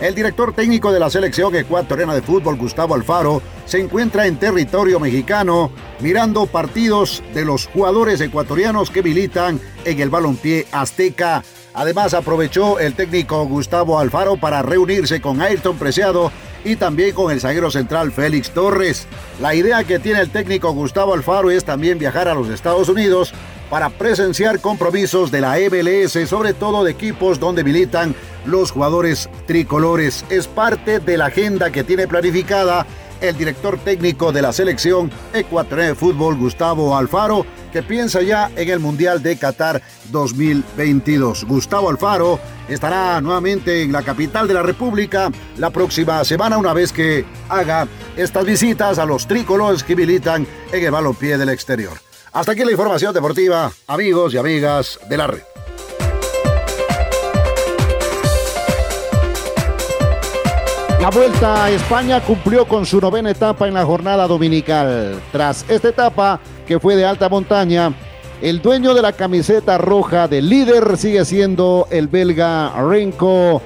El 0.00 0.14
director 0.14 0.52
técnico 0.52 0.92
de 0.92 1.00
la 1.00 1.10
selección 1.10 1.56
ecuatoriana 1.56 2.14
de 2.14 2.22
fútbol, 2.22 2.56
Gustavo 2.56 2.94
Alfaro, 2.94 3.42
se 3.64 3.80
encuentra 3.80 4.28
en 4.28 4.36
territorio 4.36 5.00
mexicano 5.00 5.72
mirando 5.98 6.46
partidos 6.46 7.20
de 7.34 7.44
los 7.44 7.66
jugadores 7.66 8.20
ecuatorianos 8.20 8.90
que 8.90 9.02
militan 9.02 9.60
en 9.84 9.98
el 9.98 10.08
balompié 10.08 10.66
azteca. 10.70 11.42
Además 11.74 12.14
aprovechó 12.14 12.78
el 12.78 12.94
técnico 12.94 13.44
Gustavo 13.46 13.98
Alfaro 13.98 14.36
para 14.36 14.62
reunirse 14.62 15.20
con 15.20 15.42
Ayrton 15.42 15.76
Preciado 15.76 16.30
y 16.64 16.76
también 16.76 17.12
con 17.12 17.32
el 17.32 17.40
zaguero 17.40 17.70
central 17.70 18.12
Félix 18.12 18.50
Torres. 18.50 19.08
La 19.40 19.56
idea 19.56 19.82
que 19.82 19.98
tiene 19.98 20.20
el 20.20 20.30
técnico 20.30 20.72
Gustavo 20.72 21.14
Alfaro 21.14 21.50
es 21.50 21.64
también 21.64 21.98
viajar 21.98 22.28
a 22.28 22.34
los 22.34 22.48
Estados 22.48 22.88
Unidos 22.88 23.32
para 23.70 23.90
presenciar 23.90 24.60
compromisos 24.60 25.30
de 25.30 25.40
la 25.40 25.56
MLS, 25.58 26.28
sobre 26.28 26.54
todo 26.54 26.84
de 26.84 26.92
equipos 26.92 27.38
donde 27.38 27.64
militan 27.64 28.14
los 28.46 28.70
jugadores 28.70 29.28
tricolores. 29.46 30.24
Es 30.30 30.46
parte 30.46 31.00
de 31.00 31.16
la 31.16 31.26
agenda 31.26 31.70
que 31.70 31.84
tiene 31.84 32.08
planificada 32.08 32.86
el 33.20 33.36
director 33.36 33.78
técnico 33.78 34.32
de 34.32 34.42
la 34.42 34.52
selección 34.52 35.10
ecuatoriana 35.32 35.90
de 35.90 35.94
fútbol, 35.94 36.36
Gustavo 36.36 36.96
Alfaro, 36.96 37.44
que 37.72 37.82
piensa 37.82 38.22
ya 38.22 38.50
en 38.56 38.68
el 38.68 38.78
Mundial 38.78 39.22
de 39.22 39.36
Qatar 39.36 39.82
2022. 40.10 41.44
Gustavo 41.44 41.90
Alfaro 41.90 42.38
estará 42.68 43.20
nuevamente 43.20 43.82
en 43.82 43.92
la 43.92 44.02
capital 44.02 44.46
de 44.46 44.54
la 44.54 44.62
República 44.62 45.30
la 45.56 45.70
próxima 45.70 46.24
semana, 46.24 46.58
una 46.58 46.72
vez 46.72 46.92
que 46.92 47.24
haga 47.48 47.88
estas 48.16 48.44
visitas 48.44 48.98
a 48.98 49.04
los 49.04 49.26
tricolores 49.26 49.82
que 49.82 49.96
militan 49.96 50.46
en 50.72 50.84
el 50.84 50.90
balompié 50.90 51.36
del 51.36 51.48
exterior. 51.48 52.07
Hasta 52.38 52.52
aquí 52.52 52.64
la 52.64 52.70
información 52.70 53.12
deportiva, 53.12 53.68
amigos 53.88 54.32
y 54.32 54.38
amigas 54.38 55.00
de 55.08 55.16
la 55.16 55.26
red. 55.26 55.42
La 61.00 61.10
Vuelta 61.10 61.64
a 61.64 61.70
España 61.72 62.22
cumplió 62.24 62.64
con 62.68 62.86
su 62.86 63.00
novena 63.00 63.32
etapa 63.32 63.66
en 63.66 63.74
la 63.74 63.84
jornada 63.84 64.28
dominical. 64.28 65.20
Tras 65.32 65.68
esta 65.68 65.88
etapa, 65.88 66.38
que 66.64 66.78
fue 66.78 66.94
de 66.94 67.04
alta 67.04 67.28
montaña, 67.28 67.92
el 68.40 68.62
dueño 68.62 68.94
de 68.94 69.02
la 69.02 69.14
camiseta 69.14 69.76
roja 69.76 70.28
del 70.28 70.48
líder 70.48 70.96
sigue 70.96 71.24
siendo 71.24 71.88
el 71.90 72.06
belga 72.06 72.72
Renko 72.80 73.60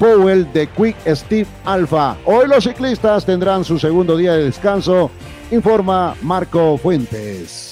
Powell 0.00 0.52
de 0.52 0.66
Quick 0.66 0.96
Steve 1.14 1.46
Alpha. 1.64 2.16
Hoy 2.24 2.48
los 2.48 2.64
ciclistas 2.64 3.24
tendrán 3.24 3.64
su 3.64 3.78
segundo 3.78 4.16
día 4.16 4.32
de 4.32 4.46
descanso, 4.46 5.08
informa 5.52 6.16
Marco 6.20 6.76
Fuentes. 6.78 7.71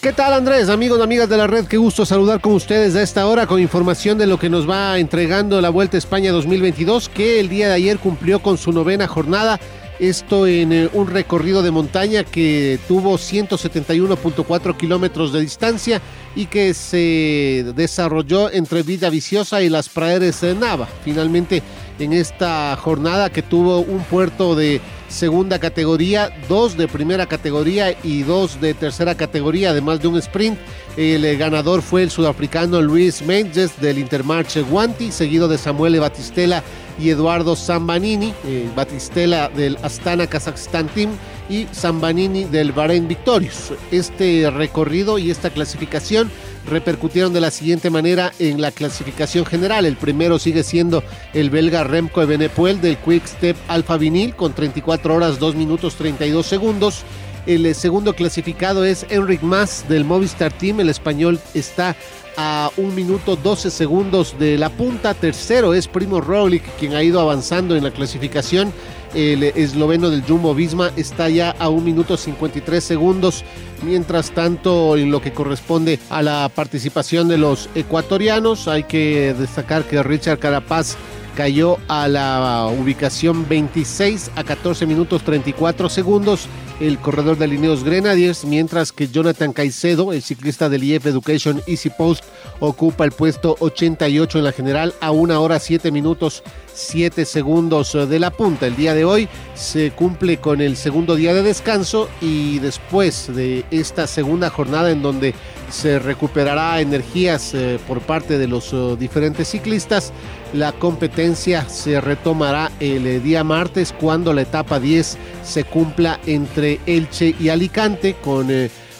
¿Qué 0.00 0.14
tal 0.14 0.32
Andrés? 0.32 0.70
Amigos 0.70 0.98
amigas 1.02 1.28
de 1.28 1.36
la 1.36 1.46
red, 1.46 1.66
qué 1.66 1.76
gusto 1.76 2.06
saludar 2.06 2.40
con 2.40 2.54
ustedes 2.54 2.96
a 2.96 3.02
esta 3.02 3.26
hora 3.26 3.46
con 3.46 3.60
información 3.60 4.16
de 4.16 4.26
lo 4.26 4.38
que 4.38 4.48
nos 4.48 4.68
va 4.68 4.98
entregando 4.98 5.60
la 5.60 5.68
Vuelta 5.68 5.98
a 5.98 5.98
España 5.98 6.32
2022 6.32 7.10
que 7.10 7.38
el 7.38 7.50
día 7.50 7.68
de 7.68 7.74
ayer 7.74 7.98
cumplió 7.98 8.40
con 8.40 8.56
su 8.56 8.72
novena 8.72 9.06
jornada. 9.06 9.60
Esto 9.98 10.46
en 10.46 10.72
eh, 10.72 10.88
un 10.94 11.06
recorrido 11.06 11.62
de 11.62 11.70
montaña 11.70 12.24
que 12.24 12.78
tuvo 12.88 13.18
171.4 13.18 14.74
kilómetros 14.78 15.34
de 15.34 15.42
distancia 15.42 16.00
y 16.34 16.46
que 16.46 16.72
se 16.72 17.66
desarrolló 17.76 18.50
entre 18.50 18.82
Vida 18.82 19.10
Viciosa 19.10 19.60
y 19.60 19.68
las 19.68 19.90
praderes 19.90 20.40
de 20.40 20.54
Nava. 20.54 20.88
Finalmente 21.04 21.62
en 21.98 22.14
esta 22.14 22.74
jornada 22.80 23.28
que 23.28 23.42
tuvo 23.42 23.80
un 23.80 24.02
puerto 24.04 24.54
de 24.54 24.80
segunda 25.10 25.58
categoría, 25.58 26.30
dos 26.48 26.76
de 26.76 26.88
primera 26.88 27.26
categoría 27.26 27.94
y 28.02 28.22
dos 28.22 28.60
de 28.60 28.72
tercera 28.74 29.14
categoría, 29.14 29.70
además 29.70 30.00
de 30.00 30.08
un 30.08 30.16
sprint. 30.16 30.58
El 30.96 31.24
eh, 31.24 31.36
ganador 31.36 31.82
fue 31.82 32.02
el 32.02 32.10
sudafricano 32.10 32.80
Luis 32.80 33.22
Menges 33.22 33.78
del 33.80 33.98
Intermarche 33.98 34.62
Guanti, 34.62 35.12
seguido 35.12 35.48
de 35.48 35.58
Samuel 35.58 36.00
Batistela 36.00 36.62
y 36.98 37.10
Eduardo 37.10 37.56
Zambanini, 37.56 38.32
eh, 38.44 38.68
Batistela 38.74 39.48
del 39.48 39.76
Astana 39.82 40.26
Kazakhstan 40.26 40.88
Team 40.88 41.10
y 41.50 41.66
Zambanini 41.74 42.44
del 42.44 42.72
Bahrein 42.72 43.08
Victorious. 43.08 43.72
Este 43.90 44.48
recorrido 44.50 45.18
y 45.18 45.30
esta 45.30 45.50
clasificación 45.50 46.30
repercutieron 46.66 47.32
de 47.32 47.40
la 47.40 47.50
siguiente 47.50 47.90
manera 47.90 48.32
en 48.38 48.60
la 48.60 48.70
clasificación 48.70 49.44
general. 49.44 49.84
El 49.84 49.96
primero 49.96 50.38
sigue 50.38 50.62
siendo 50.62 51.02
el 51.34 51.50
belga 51.50 51.82
Remco 51.84 52.22
Evenepoel 52.22 52.80
del 52.80 52.96
Quick 52.98 53.26
Step 53.26 53.56
Alfa 53.66 53.96
Vinil 53.96 54.36
con 54.36 54.54
34 54.54 55.14
horas 55.14 55.38
2 55.40 55.56
minutos 55.56 55.96
32 55.96 56.46
segundos. 56.46 57.02
El 57.46 57.66
eh, 57.66 57.74
segundo 57.74 58.14
clasificado 58.14 58.84
es 58.84 59.04
Enric 59.08 59.42
Mas 59.42 59.84
del 59.88 60.04
Movistar 60.04 60.52
Team. 60.52 60.80
El 60.80 60.88
español 60.88 61.40
está 61.54 61.96
a 62.36 62.70
1 62.76 62.92
minuto 62.92 63.34
12 63.34 63.70
segundos 63.70 64.36
de 64.38 64.56
la 64.56 64.68
punta. 64.68 65.14
Tercero 65.14 65.74
es 65.74 65.88
Primo 65.88 66.20
Roglic, 66.20 66.62
quien 66.78 66.94
ha 66.94 67.02
ido 67.02 67.18
avanzando 67.18 67.74
en 67.74 67.82
la 67.82 67.90
clasificación 67.90 68.72
el 69.14 69.42
esloveno 69.42 70.10
del 70.10 70.22
Jumbo 70.22 70.54
Visma 70.54 70.90
está 70.96 71.28
ya 71.28 71.50
a 71.58 71.68
1 71.68 71.80
minuto 71.82 72.16
53 72.16 72.82
segundos. 72.82 73.44
Mientras 73.82 74.30
tanto, 74.32 74.96
en 74.96 75.10
lo 75.10 75.20
que 75.22 75.32
corresponde 75.32 75.98
a 76.10 76.22
la 76.22 76.50
participación 76.54 77.28
de 77.28 77.38
los 77.38 77.68
ecuatorianos, 77.74 78.68
hay 78.68 78.84
que 78.84 79.34
destacar 79.38 79.84
que 79.84 80.02
Richard 80.02 80.38
Carapaz 80.38 80.96
cayó 81.40 81.78
a 81.88 82.06
la 82.06 82.66
ubicación 82.66 83.48
26 83.48 84.32
a 84.36 84.44
14 84.44 84.84
minutos 84.84 85.22
34 85.22 85.88
segundos 85.88 86.46
el 86.80 86.98
corredor 86.98 87.38
de 87.38 87.46
Lineos 87.46 87.84
Grenadiers, 87.84 88.44
mientras 88.44 88.92
que 88.92 89.08
Jonathan 89.08 89.52
Caicedo, 89.52 90.12
el 90.12 90.22
ciclista 90.22 90.68
del 90.68 90.84
IF 90.84 91.06
Education 91.06 91.62
Easy 91.66 91.90
Post, 91.90 92.24
ocupa 92.58 93.04
el 93.04 93.12
puesto 93.12 93.56
88 93.60 94.38
en 94.38 94.44
la 94.44 94.52
general 94.52 94.94
a 95.00 95.10
una 95.10 95.40
hora 95.40 95.58
7 95.58 95.90
minutos 95.90 96.42
7 96.74 97.24
segundos 97.24 97.92
de 97.92 98.18
la 98.18 98.30
punta. 98.30 98.66
El 98.66 98.76
día 98.76 98.94
de 98.94 99.04
hoy 99.04 99.28
se 99.54 99.90
cumple 99.90 100.38
con 100.38 100.60
el 100.60 100.76
segundo 100.76 101.16
día 101.16 101.34
de 101.34 101.42
descanso 101.42 102.08
y 102.20 102.58
después 102.60 103.34
de 103.34 103.64
esta 103.70 104.06
segunda 104.06 104.48
jornada 104.50 104.90
en 104.90 105.02
donde 105.02 105.34
se 105.70 105.98
recuperará 105.98 106.80
energías 106.80 107.54
eh, 107.54 107.78
por 107.86 108.00
parte 108.00 108.38
de 108.38 108.48
los 108.48 108.72
eh, 108.72 108.96
diferentes 108.98 109.48
ciclistas, 109.48 110.12
la 110.52 110.72
competencia 110.72 111.68
se 111.68 112.00
retomará 112.00 112.70
el 112.80 113.06
eh, 113.06 113.20
día 113.20 113.44
martes 113.44 113.94
cuando 113.98 114.32
la 114.32 114.42
etapa 114.42 114.80
10 114.80 115.16
se 115.44 115.64
cumpla 115.64 116.20
entre 116.26 116.80
Elche 116.86 117.34
y 117.38 117.48
Alicante 117.48 118.14
con 118.14 118.48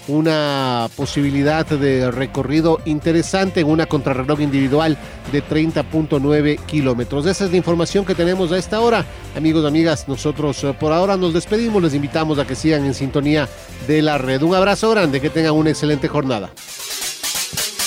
una 0.08 0.88
posibilidad 0.96 1.66
de 1.66 2.10
recorrido 2.10 2.80
interesante 2.84 3.60
en 3.60 3.68
una 3.68 3.86
contrarreloj 3.86 4.40
individual 4.40 4.96
de 5.32 5.44
30.9 5.44 6.58
kilómetros. 6.66 7.26
Esa 7.26 7.44
es 7.44 7.50
la 7.50 7.56
información 7.56 8.04
que 8.04 8.14
tenemos 8.14 8.52
a 8.52 8.58
esta 8.58 8.80
hora. 8.80 9.04
Amigos 9.36 9.64
amigas, 9.64 10.08
nosotros 10.08 10.62
eh, 10.64 10.74
por 10.78 10.92
ahora 10.92 11.16
nos 11.16 11.32
despedimos. 11.32 11.82
Les 11.82 11.94
invitamos 11.94 12.38
a 12.38 12.46
que 12.46 12.54
sigan 12.54 12.84
en 12.84 12.94
sintonía 12.94 13.48
de 13.86 14.02
la 14.02 14.18
red. 14.18 14.42
Un 14.42 14.54
abrazo 14.54 14.90
grande, 14.90 15.20
que 15.20 15.30
tengan 15.30 15.54
una 15.54 15.70
excelente 15.70 16.08
jornada. 16.08 16.50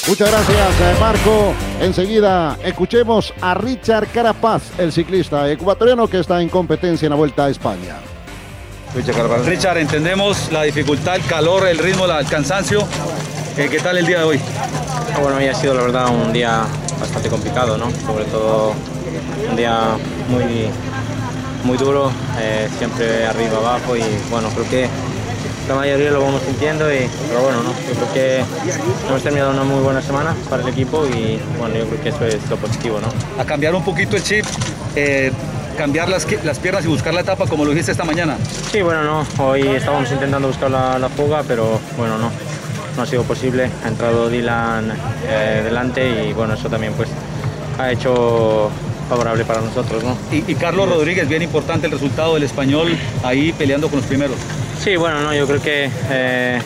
Muchas 0.07 0.29
gracias, 0.29 0.81
eh, 0.81 0.95
Marco. 0.99 1.53
Enseguida 1.79 2.57
escuchemos 2.63 3.33
a 3.39 3.53
Richard 3.53 4.07
Carapaz, 4.11 4.77
el 4.77 4.91
ciclista 4.91 5.49
ecuatoriano 5.49 6.07
que 6.07 6.19
está 6.19 6.41
en 6.41 6.49
competencia 6.49 7.05
en 7.05 7.11
la 7.11 7.15
Vuelta 7.15 7.45
a 7.45 7.49
España. 7.49 8.12
Richard, 8.95 9.77
entendemos 9.79 10.51
la 10.51 10.61
dificultad, 10.63 11.15
el 11.15 11.25
calor, 11.25 11.67
el 11.67 11.79
ritmo, 11.79 12.05
el 12.05 12.27
cansancio. 12.27 12.87
Eh, 13.57 13.67
¿Qué 13.69 13.79
tal 13.79 13.97
el 13.97 14.05
día 14.05 14.19
de 14.19 14.23
hoy? 14.23 14.39
Ah, 15.15 15.19
bueno, 15.19 15.37
hoy 15.37 15.47
ha 15.47 15.55
sido 15.55 15.73
la 15.73 15.81
verdad 15.81 16.09
un 16.09 16.31
día 16.31 16.63
bastante 16.99 17.27
complicado, 17.27 17.75
¿no? 17.75 17.89
Sobre 18.05 18.25
todo 18.25 18.73
un 19.49 19.55
día 19.55 19.97
muy, 20.29 20.69
muy 21.63 21.77
duro, 21.77 22.11
eh, 22.39 22.69
siempre 22.77 23.25
arriba, 23.25 23.57
abajo 23.57 23.95
y 23.97 24.03
bueno, 24.29 24.49
creo 24.49 24.69
que 24.69 24.87
la 25.67 25.75
mayoría 25.75 26.11
lo 26.11 26.21
vamos 26.21 26.41
sintiendo, 26.43 26.93
y, 26.93 27.09
pero 27.29 27.41
bueno, 27.41 27.63
¿no? 27.63 27.69
yo 27.71 27.93
creo 27.95 28.13
que 28.13 28.43
hemos 29.07 29.23
terminado 29.23 29.51
una 29.51 29.63
muy 29.63 29.81
buena 29.81 30.01
semana 30.01 30.35
para 30.49 30.61
el 30.61 30.69
equipo 30.69 31.05
y 31.07 31.39
bueno, 31.57 31.75
yo 31.75 31.87
creo 31.87 32.01
que 32.01 32.09
eso 32.09 32.25
es 32.25 32.47
lo 32.49 32.57
positivo. 32.57 32.99
¿no? 32.99 33.07
A 33.41 33.45
cambiar 33.45 33.73
un 33.73 33.83
poquito 33.83 34.17
el 34.17 34.23
chip, 34.23 34.45
eh, 34.95 35.31
cambiar 35.77 36.09
las, 36.09 36.27
las 36.43 36.59
piernas 36.59 36.85
y 36.85 36.87
buscar 36.87 37.13
la 37.13 37.21
etapa 37.21 37.45
como 37.47 37.65
lo 37.65 37.71
dijiste 37.71 37.91
esta 37.91 38.03
mañana. 38.03 38.37
Sí, 38.71 38.81
bueno, 38.81 39.03
no, 39.03 39.25
hoy 39.43 39.61
estábamos 39.67 40.11
intentando 40.11 40.47
buscar 40.47 40.71
la, 40.71 40.97
la 40.99 41.09
fuga, 41.09 41.43
pero 41.47 41.79
bueno, 41.97 42.17
no, 42.17 42.31
no 42.95 43.01
ha 43.01 43.05
sido 43.05 43.23
posible. 43.23 43.69
Ha 43.83 43.87
entrado 43.87 44.29
Dylan 44.29 44.91
eh, 45.27 45.61
delante 45.63 46.27
y 46.27 46.33
bueno, 46.33 46.53
eso 46.53 46.69
también 46.69 46.93
pues 46.93 47.09
ha 47.79 47.91
hecho 47.91 48.69
favorable 49.09 49.45
para 49.45 49.61
nosotros. 49.61 50.03
¿no? 50.03 50.17
Y, 50.31 50.51
y 50.51 50.55
Carlos 50.55 50.89
Rodríguez, 50.89 51.27
bien 51.27 51.41
importante 51.41 51.87
el 51.87 51.91
resultado 51.91 52.35
del 52.35 52.43
español 52.43 52.95
ahí 53.23 53.53
peleando 53.53 53.89
con 53.89 53.99
los 53.99 54.07
primeros. 54.07 54.37
Sí, 54.83 54.95
bueno, 54.95 55.21
no, 55.21 55.33
yo 55.33 55.47
creo 55.47 55.61
que 55.61 55.89
eh, 56.09 56.61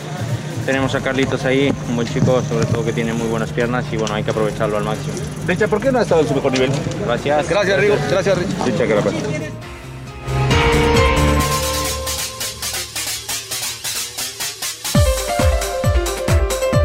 tenemos 0.67 0.93
a 0.95 0.99
Carlitos 0.99 1.45
ahí, 1.45 1.73
un 1.88 1.95
buen 1.95 2.06
chico, 2.06 2.41
sobre 2.41 2.65
todo 2.65 2.84
que 2.84 2.91
tiene 2.91 3.13
muy 3.13 3.27
buenas 3.27 3.53
piernas 3.53 3.86
y 3.89 3.95
bueno, 3.95 4.13
hay 4.13 4.21
que 4.21 4.32
aprovecharlo 4.32 4.75
al 4.75 4.84
máximo. 4.84 5.13
Richard, 5.47 5.69
¿por 5.69 5.80
qué 5.80 5.93
no 5.93 5.99
ha 5.99 6.01
estado 6.01 6.19
en 6.21 6.27
su 6.27 6.36
mejor 6.36 6.51
nivel? 6.51 6.69
Gracias. 7.06 7.49
Gracias, 7.49 7.80
Rigo. 7.80 7.95
Gracias, 8.12 8.38
Richard. 8.65 8.88
gracias. 8.89 9.13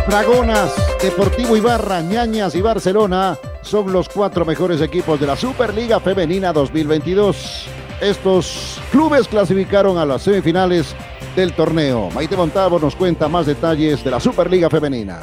Dragonas, 0.09 0.73
Deportivo 1.03 1.57
Ibarra, 1.57 2.03
Ñañas 2.03 2.55
y 2.55 2.61
Barcelona 2.61 3.37
son 3.63 3.93
los 3.93 4.09
cuatro 4.09 4.45
mejores 4.45 4.81
equipos 4.81 5.19
de 5.19 5.27
la 5.27 5.35
Superliga 5.35 5.99
Femenina 5.99 6.53
2022. 6.53 7.67
Estos 8.01 8.81
clubes 8.93 9.27
clasificaron 9.27 9.99
a 9.99 10.07
las 10.07 10.23
semifinales 10.23 10.95
del 11.35 11.53
torneo. 11.53 12.11
Maite 12.11 12.37
Montalvo 12.37 12.79
nos 12.79 12.97
cuenta 12.97 13.29
más 13.29 13.47
detalles 13.47 14.03
de 14.05 14.11
la 14.11 14.21
Superliga 14.21 14.69
Femenina. 14.69 15.21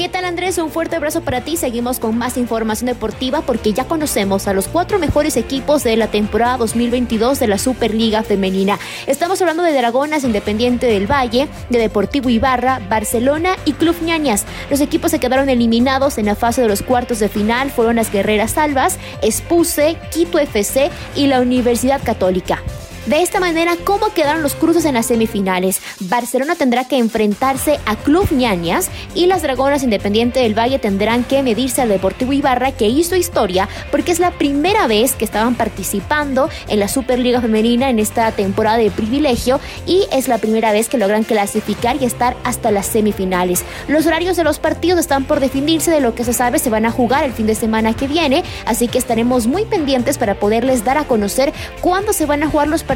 ¿Qué 0.00 0.08
tal 0.08 0.24
Andrés? 0.24 0.56
Un 0.56 0.70
fuerte 0.70 0.96
abrazo 0.96 1.20
para 1.20 1.42
ti. 1.42 1.58
Seguimos 1.58 1.98
con 1.98 2.16
más 2.16 2.38
información 2.38 2.86
deportiva 2.86 3.42
porque 3.42 3.74
ya 3.74 3.84
conocemos 3.84 4.48
a 4.48 4.54
los 4.54 4.66
cuatro 4.66 4.98
mejores 4.98 5.36
equipos 5.36 5.84
de 5.84 5.94
la 5.98 6.06
temporada 6.06 6.56
2022 6.56 7.38
de 7.38 7.46
la 7.46 7.58
Superliga 7.58 8.22
Femenina. 8.22 8.78
Estamos 9.06 9.42
hablando 9.42 9.62
de 9.62 9.74
Dragonas, 9.74 10.24
Independiente 10.24 10.86
del 10.86 11.06
Valle, 11.06 11.48
de 11.68 11.78
Deportivo 11.78 12.30
Ibarra, 12.30 12.80
Barcelona 12.88 13.56
y 13.66 13.74
Club 13.74 13.96
Ñañas. 14.02 14.46
Los 14.70 14.80
equipos 14.80 15.10
se 15.10 15.20
quedaron 15.20 15.50
eliminados 15.50 16.16
en 16.16 16.24
la 16.24 16.34
fase 16.34 16.62
de 16.62 16.68
los 16.68 16.80
cuartos 16.80 17.18
de 17.18 17.28
final. 17.28 17.70
Fueron 17.70 17.96
las 17.96 18.10
Guerreras 18.10 18.52
Salvas, 18.52 18.98
Espuse, 19.20 19.98
Quito 20.10 20.38
FC 20.38 20.90
y 21.14 21.26
la 21.26 21.42
Universidad 21.42 22.00
Católica. 22.02 22.62
De 23.06 23.22
esta 23.22 23.40
manera, 23.40 23.76
¿cómo 23.82 24.12
quedaron 24.12 24.42
los 24.42 24.54
cruces 24.54 24.84
en 24.84 24.92
las 24.92 25.06
semifinales? 25.06 25.80
Barcelona 26.00 26.54
tendrá 26.54 26.84
que 26.84 26.98
enfrentarse 26.98 27.80
a 27.86 27.96
Club 27.96 28.30
Ñañas 28.30 28.90
y 29.14 29.24
las 29.24 29.40
Dragonas 29.40 29.82
Independiente 29.82 30.40
del 30.40 30.56
Valle 30.56 30.78
tendrán 30.78 31.24
que 31.24 31.42
medirse 31.42 31.80
al 31.80 31.88
Deportivo 31.88 32.34
Ibarra 32.34 32.72
que 32.72 32.88
hizo 32.88 33.16
historia 33.16 33.70
porque 33.90 34.12
es 34.12 34.20
la 34.20 34.32
primera 34.32 34.86
vez 34.86 35.14
que 35.14 35.24
estaban 35.24 35.54
participando 35.54 36.50
en 36.68 36.78
la 36.78 36.88
Superliga 36.88 37.40
Femenina 37.40 37.88
en 37.88 37.98
esta 37.98 38.30
temporada 38.32 38.76
de 38.76 38.90
privilegio 38.90 39.60
y 39.86 40.06
es 40.12 40.28
la 40.28 40.36
primera 40.36 40.70
vez 40.70 40.90
que 40.90 40.98
logran 40.98 41.24
clasificar 41.24 41.96
y 42.02 42.04
estar 42.04 42.36
hasta 42.44 42.70
las 42.70 42.84
semifinales. 42.84 43.64
Los 43.88 44.04
horarios 44.06 44.36
de 44.36 44.44
los 44.44 44.58
partidos 44.58 45.00
están 45.00 45.24
por 45.24 45.40
definirse 45.40 45.90
de 45.90 46.00
lo 46.00 46.14
que 46.14 46.24
se 46.24 46.34
sabe 46.34 46.58
se 46.58 46.68
van 46.68 46.84
a 46.84 46.90
jugar 46.90 47.24
el 47.24 47.32
fin 47.32 47.46
de 47.46 47.54
semana 47.54 47.94
que 47.94 48.08
viene, 48.08 48.44
así 48.66 48.88
que 48.88 48.98
estaremos 48.98 49.46
muy 49.46 49.64
pendientes 49.64 50.18
para 50.18 50.34
poderles 50.34 50.84
dar 50.84 50.98
a 50.98 51.04
conocer 51.04 51.54
cuándo 51.80 52.12
se 52.12 52.26
van 52.26 52.42
a 52.42 52.50
jugar 52.50 52.68
los 52.68 52.82
partidos 52.82 52.89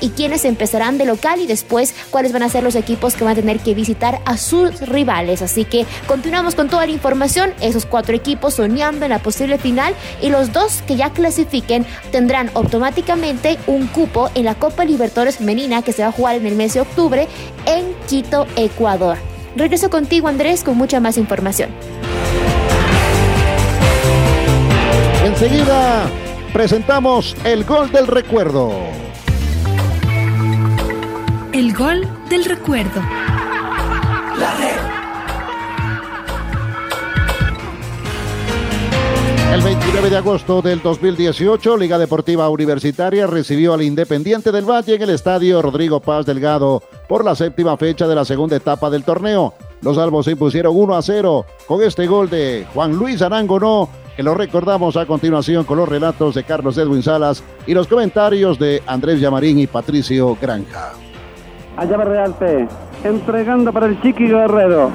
y 0.00 0.10
quiénes 0.10 0.44
empezarán 0.44 0.98
de 0.98 1.04
local 1.04 1.40
y 1.40 1.46
después 1.46 1.94
cuáles 2.10 2.32
van 2.32 2.42
a 2.42 2.48
ser 2.48 2.62
los 2.62 2.74
equipos 2.74 3.14
que 3.14 3.24
van 3.24 3.34
a 3.34 3.40
tener 3.40 3.60
que 3.60 3.74
visitar 3.74 4.20
a 4.24 4.36
sus 4.36 4.80
rivales. 4.80 5.42
Así 5.42 5.64
que 5.64 5.86
continuamos 6.06 6.54
con 6.54 6.68
toda 6.68 6.86
la 6.86 6.92
información, 6.92 7.52
esos 7.60 7.86
cuatro 7.86 8.16
equipos 8.16 8.54
soñando 8.54 9.04
en 9.04 9.10
la 9.10 9.20
posible 9.20 9.58
final 9.58 9.94
y 10.20 10.30
los 10.30 10.52
dos 10.52 10.82
que 10.86 10.96
ya 10.96 11.10
clasifiquen 11.10 11.86
tendrán 12.10 12.50
automáticamente 12.54 13.58
un 13.66 13.86
cupo 13.86 14.30
en 14.34 14.44
la 14.44 14.54
Copa 14.54 14.84
Libertadores 14.84 15.36
Femenina 15.36 15.82
que 15.82 15.92
se 15.92 16.02
va 16.02 16.08
a 16.08 16.12
jugar 16.12 16.36
en 16.36 16.46
el 16.46 16.56
mes 16.56 16.74
de 16.74 16.80
octubre 16.80 17.28
en 17.66 17.94
Quito, 18.08 18.46
Ecuador. 18.56 19.18
Regreso 19.54 19.88
contigo 19.90 20.28
Andrés 20.28 20.64
con 20.64 20.76
mucha 20.76 21.00
más 21.00 21.16
información. 21.16 21.70
Enseguida 25.24 26.06
presentamos 26.52 27.36
el 27.44 27.64
gol 27.64 27.90
del 27.92 28.06
recuerdo. 28.06 28.97
El 31.58 31.74
gol 31.74 32.06
del 32.30 32.44
recuerdo. 32.44 33.00
El 39.52 39.60
29 39.62 40.08
de 40.08 40.16
agosto 40.18 40.62
del 40.62 40.80
2018, 40.80 41.76
Liga 41.76 41.98
Deportiva 41.98 42.48
Universitaria 42.48 43.26
recibió 43.26 43.74
al 43.74 43.82
Independiente 43.82 44.52
del 44.52 44.70
Valle 44.70 44.94
en 44.94 45.02
el 45.02 45.10
estadio 45.10 45.60
Rodrigo 45.60 45.98
Paz 45.98 46.26
Delgado 46.26 46.80
por 47.08 47.24
la 47.24 47.34
séptima 47.34 47.76
fecha 47.76 48.06
de 48.06 48.14
la 48.14 48.24
segunda 48.24 48.54
etapa 48.54 48.88
del 48.88 49.02
torneo. 49.02 49.54
Los 49.82 49.98
albos 49.98 50.26
se 50.26 50.32
impusieron 50.32 50.76
1 50.76 50.94
a 50.94 51.02
0 51.02 51.44
con 51.66 51.82
este 51.82 52.06
gol 52.06 52.30
de 52.30 52.68
Juan 52.72 52.94
Luis 52.94 53.20
Arangonó, 53.20 53.88
que 54.16 54.22
lo 54.22 54.34
recordamos 54.34 54.96
a 54.96 55.06
continuación 55.06 55.64
con 55.64 55.78
los 55.78 55.88
relatos 55.88 56.36
de 56.36 56.44
Carlos 56.44 56.78
Edwin 56.78 57.02
Salas 57.02 57.42
y 57.66 57.74
los 57.74 57.88
comentarios 57.88 58.60
de 58.60 58.80
Andrés 58.86 59.18
Llamarín 59.18 59.58
y 59.58 59.66
Patricio 59.66 60.38
Granja. 60.40 60.92
Allá 61.78 61.96
va 61.96 62.04
Realpe, 62.04 62.66
entregando 63.04 63.72
para 63.72 63.86
el 63.86 64.00
Chiqui 64.02 64.26
Guerrero. 64.26 64.90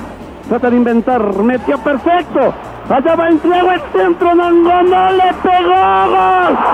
Trata 0.50 0.70
de 0.70 0.76
inventar, 0.76 1.22
metió 1.42 1.78
perfecto. 1.78 2.54
Allá 2.90 3.16
va 3.16 3.30
entrego 3.30 3.72
el 3.72 3.82
centro, 3.94 4.36
no 4.36 4.52
le 4.52 5.34
pegó. 5.42 5.76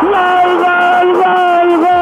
Gol, 0.02 0.58
gol, 0.64 1.14
gol, 1.14 1.99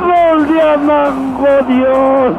Gol 0.00 0.48
de 0.48 0.62
Amango, 0.62 1.54
Dios. 1.68 2.34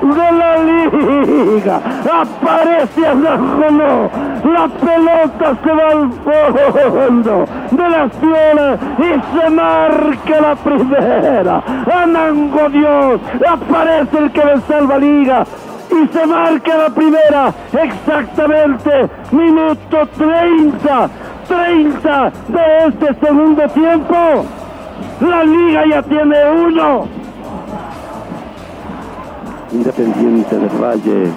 Gol 0.00 0.14
de 0.14 0.32
la 0.32 0.52
liga. 0.58 1.76
Aparece 2.22 3.06
Amango. 3.06 4.10
La 4.44 4.68
pelota 4.68 5.54
se 5.62 5.72
va 5.72 5.88
al 5.88 6.12
fondo 6.12 7.44
de 7.70 7.88
la 7.88 8.10
zona 8.20 8.76
y 8.98 9.38
se 9.38 9.50
marca 9.50 10.40
la 10.40 10.54
primera. 10.56 11.62
Amango, 12.02 12.68
Dios. 12.70 13.20
Aparece 13.46 14.18
el 14.18 14.32
que 14.32 14.44
le 14.44 14.60
salva 14.62 14.98
liga 14.98 15.44
y 15.92 16.08
se 16.08 16.26
marca 16.26 16.76
la 16.76 16.90
primera, 16.90 17.52
exactamente, 17.72 19.08
minuto 19.30 20.08
30, 20.16 21.10
30 21.48 22.32
de 22.48 22.86
este 22.88 23.26
segundo 23.26 23.68
tiempo. 23.68 24.44
La 25.20 25.44
liga 25.44 25.86
ya 25.86 26.02
tiene 26.02 26.50
uno. 26.50 27.06
Independiente 29.72 30.58
del 30.58 30.68
Valle. 30.68 31.32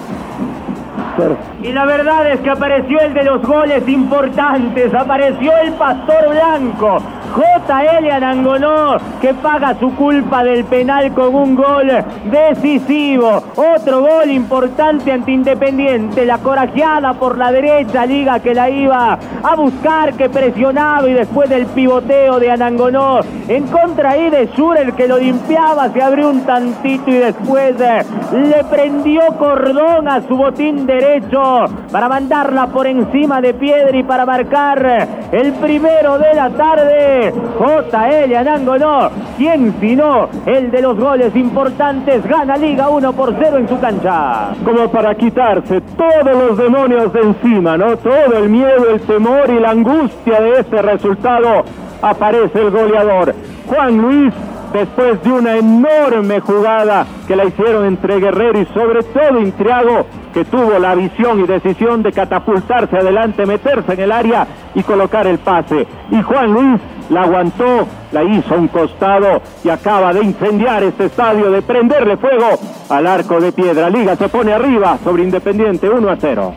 Y 1.62 1.72
la 1.72 1.86
verdad 1.86 2.30
es 2.30 2.40
que 2.40 2.50
apareció 2.50 3.00
el 3.00 3.14
de 3.14 3.24
los 3.24 3.42
goles 3.42 3.88
importantes, 3.88 4.92
apareció 4.92 5.50
el 5.62 5.72
Pastor 5.72 6.28
Blanco, 6.28 6.98
JL 7.36 8.10
Anangonó, 8.10 8.96
que 9.20 9.34
paga 9.34 9.78
su 9.78 9.94
culpa 9.94 10.42
del 10.42 10.64
penal 10.64 11.12
con 11.12 11.34
un 11.34 11.54
gol 11.54 11.90
decisivo. 12.30 13.42
Otro 13.56 14.00
gol 14.00 14.30
importante 14.30 15.12
ante 15.12 15.32
Independiente, 15.32 16.24
la 16.24 16.38
corajeada 16.38 17.12
por 17.12 17.36
la 17.36 17.52
derecha, 17.52 18.06
Liga 18.06 18.40
que 18.40 18.54
la 18.54 18.70
iba 18.70 19.18
a 19.42 19.54
buscar, 19.54 20.14
que 20.14 20.30
presionaba 20.30 21.08
y 21.08 21.12
después 21.12 21.50
del 21.50 21.66
pivoteo 21.66 22.40
de 22.40 22.50
Anangonó, 22.50 23.20
en 23.48 23.66
contra 23.66 24.12
ahí 24.12 24.30
de 24.30 24.48
Sur, 24.54 24.78
el 24.78 24.94
que 24.94 25.06
lo 25.06 25.18
limpiaba, 25.18 25.90
se 25.90 26.02
abrió 26.02 26.30
un 26.30 26.40
tantito 26.42 27.10
y 27.10 27.14
después 27.14 27.74
eh, 27.80 28.02
le 28.32 28.64
prendió 28.64 29.20
cordón 29.38 30.08
a 30.08 30.22
su 30.22 30.36
botín 30.36 30.86
derecho 30.86 31.66
para 31.92 32.08
mandarla 32.08 32.68
por 32.68 32.86
encima 32.86 33.40
de 33.42 33.52
Piedra 33.52 33.96
y 33.96 34.02
para 34.02 34.24
marcar 34.24 35.08
el 35.32 35.52
primero 35.54 36.18
de 36.18 36.34
la 36.34 36.50
tarde. 36.50 37.25
JL 37.32 38.34
Anangonó, 38.34 39.10
quien 39.36 39.74
si 39.80 39.96
no, 39.96 40.28
el 40.46 40.70
de 40.70 40.82
los 40.82 40.98
goles 40.98 41.34
importantes, 41.36 42.26
gana 42.26 42.56
Liga 42.56 42.88
1 42.88 43.12
por 43.12 43.34
0 43.38 43.58
en 43.58 43.68
su 43.68 43.78
cancha. 43.78 44.50
Como 44.64 44.88
para 44.88 45.14
quitarse 45.14 45.80
todos 45.80 46.36
los 46.36 46.58
demonios 46.58 47.12
de 47.12 47.20
encima, 47.20 47.76
¿no? 47.76 47.96
Todo 47.96 48.38
el 48.38 48.48
miedo, 48.48 48.90
el 48.90 49.00
temor 49.00 49.50
y 49.50 49.60
la 49.60 49.70
angustia 49.70 50.40
de 50.40 50.60
este 50.60 50.82
resultado, 50.82 51.64
aparece 52.02 52.60
el 52.60 52.70
goleador. 52.70 53.34
Juan 53.68 53.98
Luis 53.98 54.32
después 54.76 55.22
de 55.22 55.32
una 55.32 55.56
enorme 55.56 56.40
jugada 56.40 57.06
que 57.26 57.34
la 57.34 57.46
hicieron 57.46 57.86
entre 57.86 58.20
Guerrero 58.20 58.60
y 58.60 58.66
sobre 58.66 59.02
todo 59.02 59.40
Intriago, 59.40 60.06
que 60.34 60.44
tuvo 60.44 60.78
la 60.78 60.94
visión 60.94 61.40
y 61.40 61.46
decisión 61.46 62.02
de 62.02 62.12
catapultarse 62.12 62.96
adelante, 62.96 63.46
meterse 63.46 63.94
en 63.94 64.00
el 64.00 64.12
área 64.12 64.46
y 64.74 64.82
colocar 64.82 65.26
el 65.26 65.38
pase. 65.38 65.86
Y 66.10 66.20
Juan 66.20 66.52
Luis 66.52 66.80
la 67.08 67.22
aguantó, 67.22 67.86
la 68.12 68.22
hizo 68.22 68.54
a 68.54 68.58
un 68.58 68.68
costado 68.68 69.40
y 69.64 69.70
acaba 69.70 70.12
de 70.12 70.22
incendiar 70.22 70.82
este 70.82 71.06
estadio, 71.06 71.50
de 71.50 71.62
prenderle 71.62 72.18
fuego 72.18 72.58
al 72.90 73.06
arco 73.06 73.40
de 73.40 73.52
piedra. 73.52 73.88
Liga 73.88 74.14
se 74.16 74.28
pone 74.28 74.52
arriba 74.52 74.98
sobre 75.02 75.22
Independiente 75.22 75.88
1 75.88 76.10
a 76.10 76.16
0. 76.20 76.54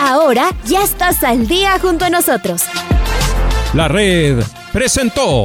Ahora 0.00 0.44
ya 0.64 0.82
estás 0.82 1.22
al 1.22 1.46
día 1.46 1.78
junto 1.80 2.06
a 2.06 2.10
nosotros. 2.10 2.64
La 3.74 3.88
red 3.88 4.42
presentó 4.72 5.44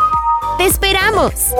¡Te 0.57 0.65
esperamos! 0.65 1.53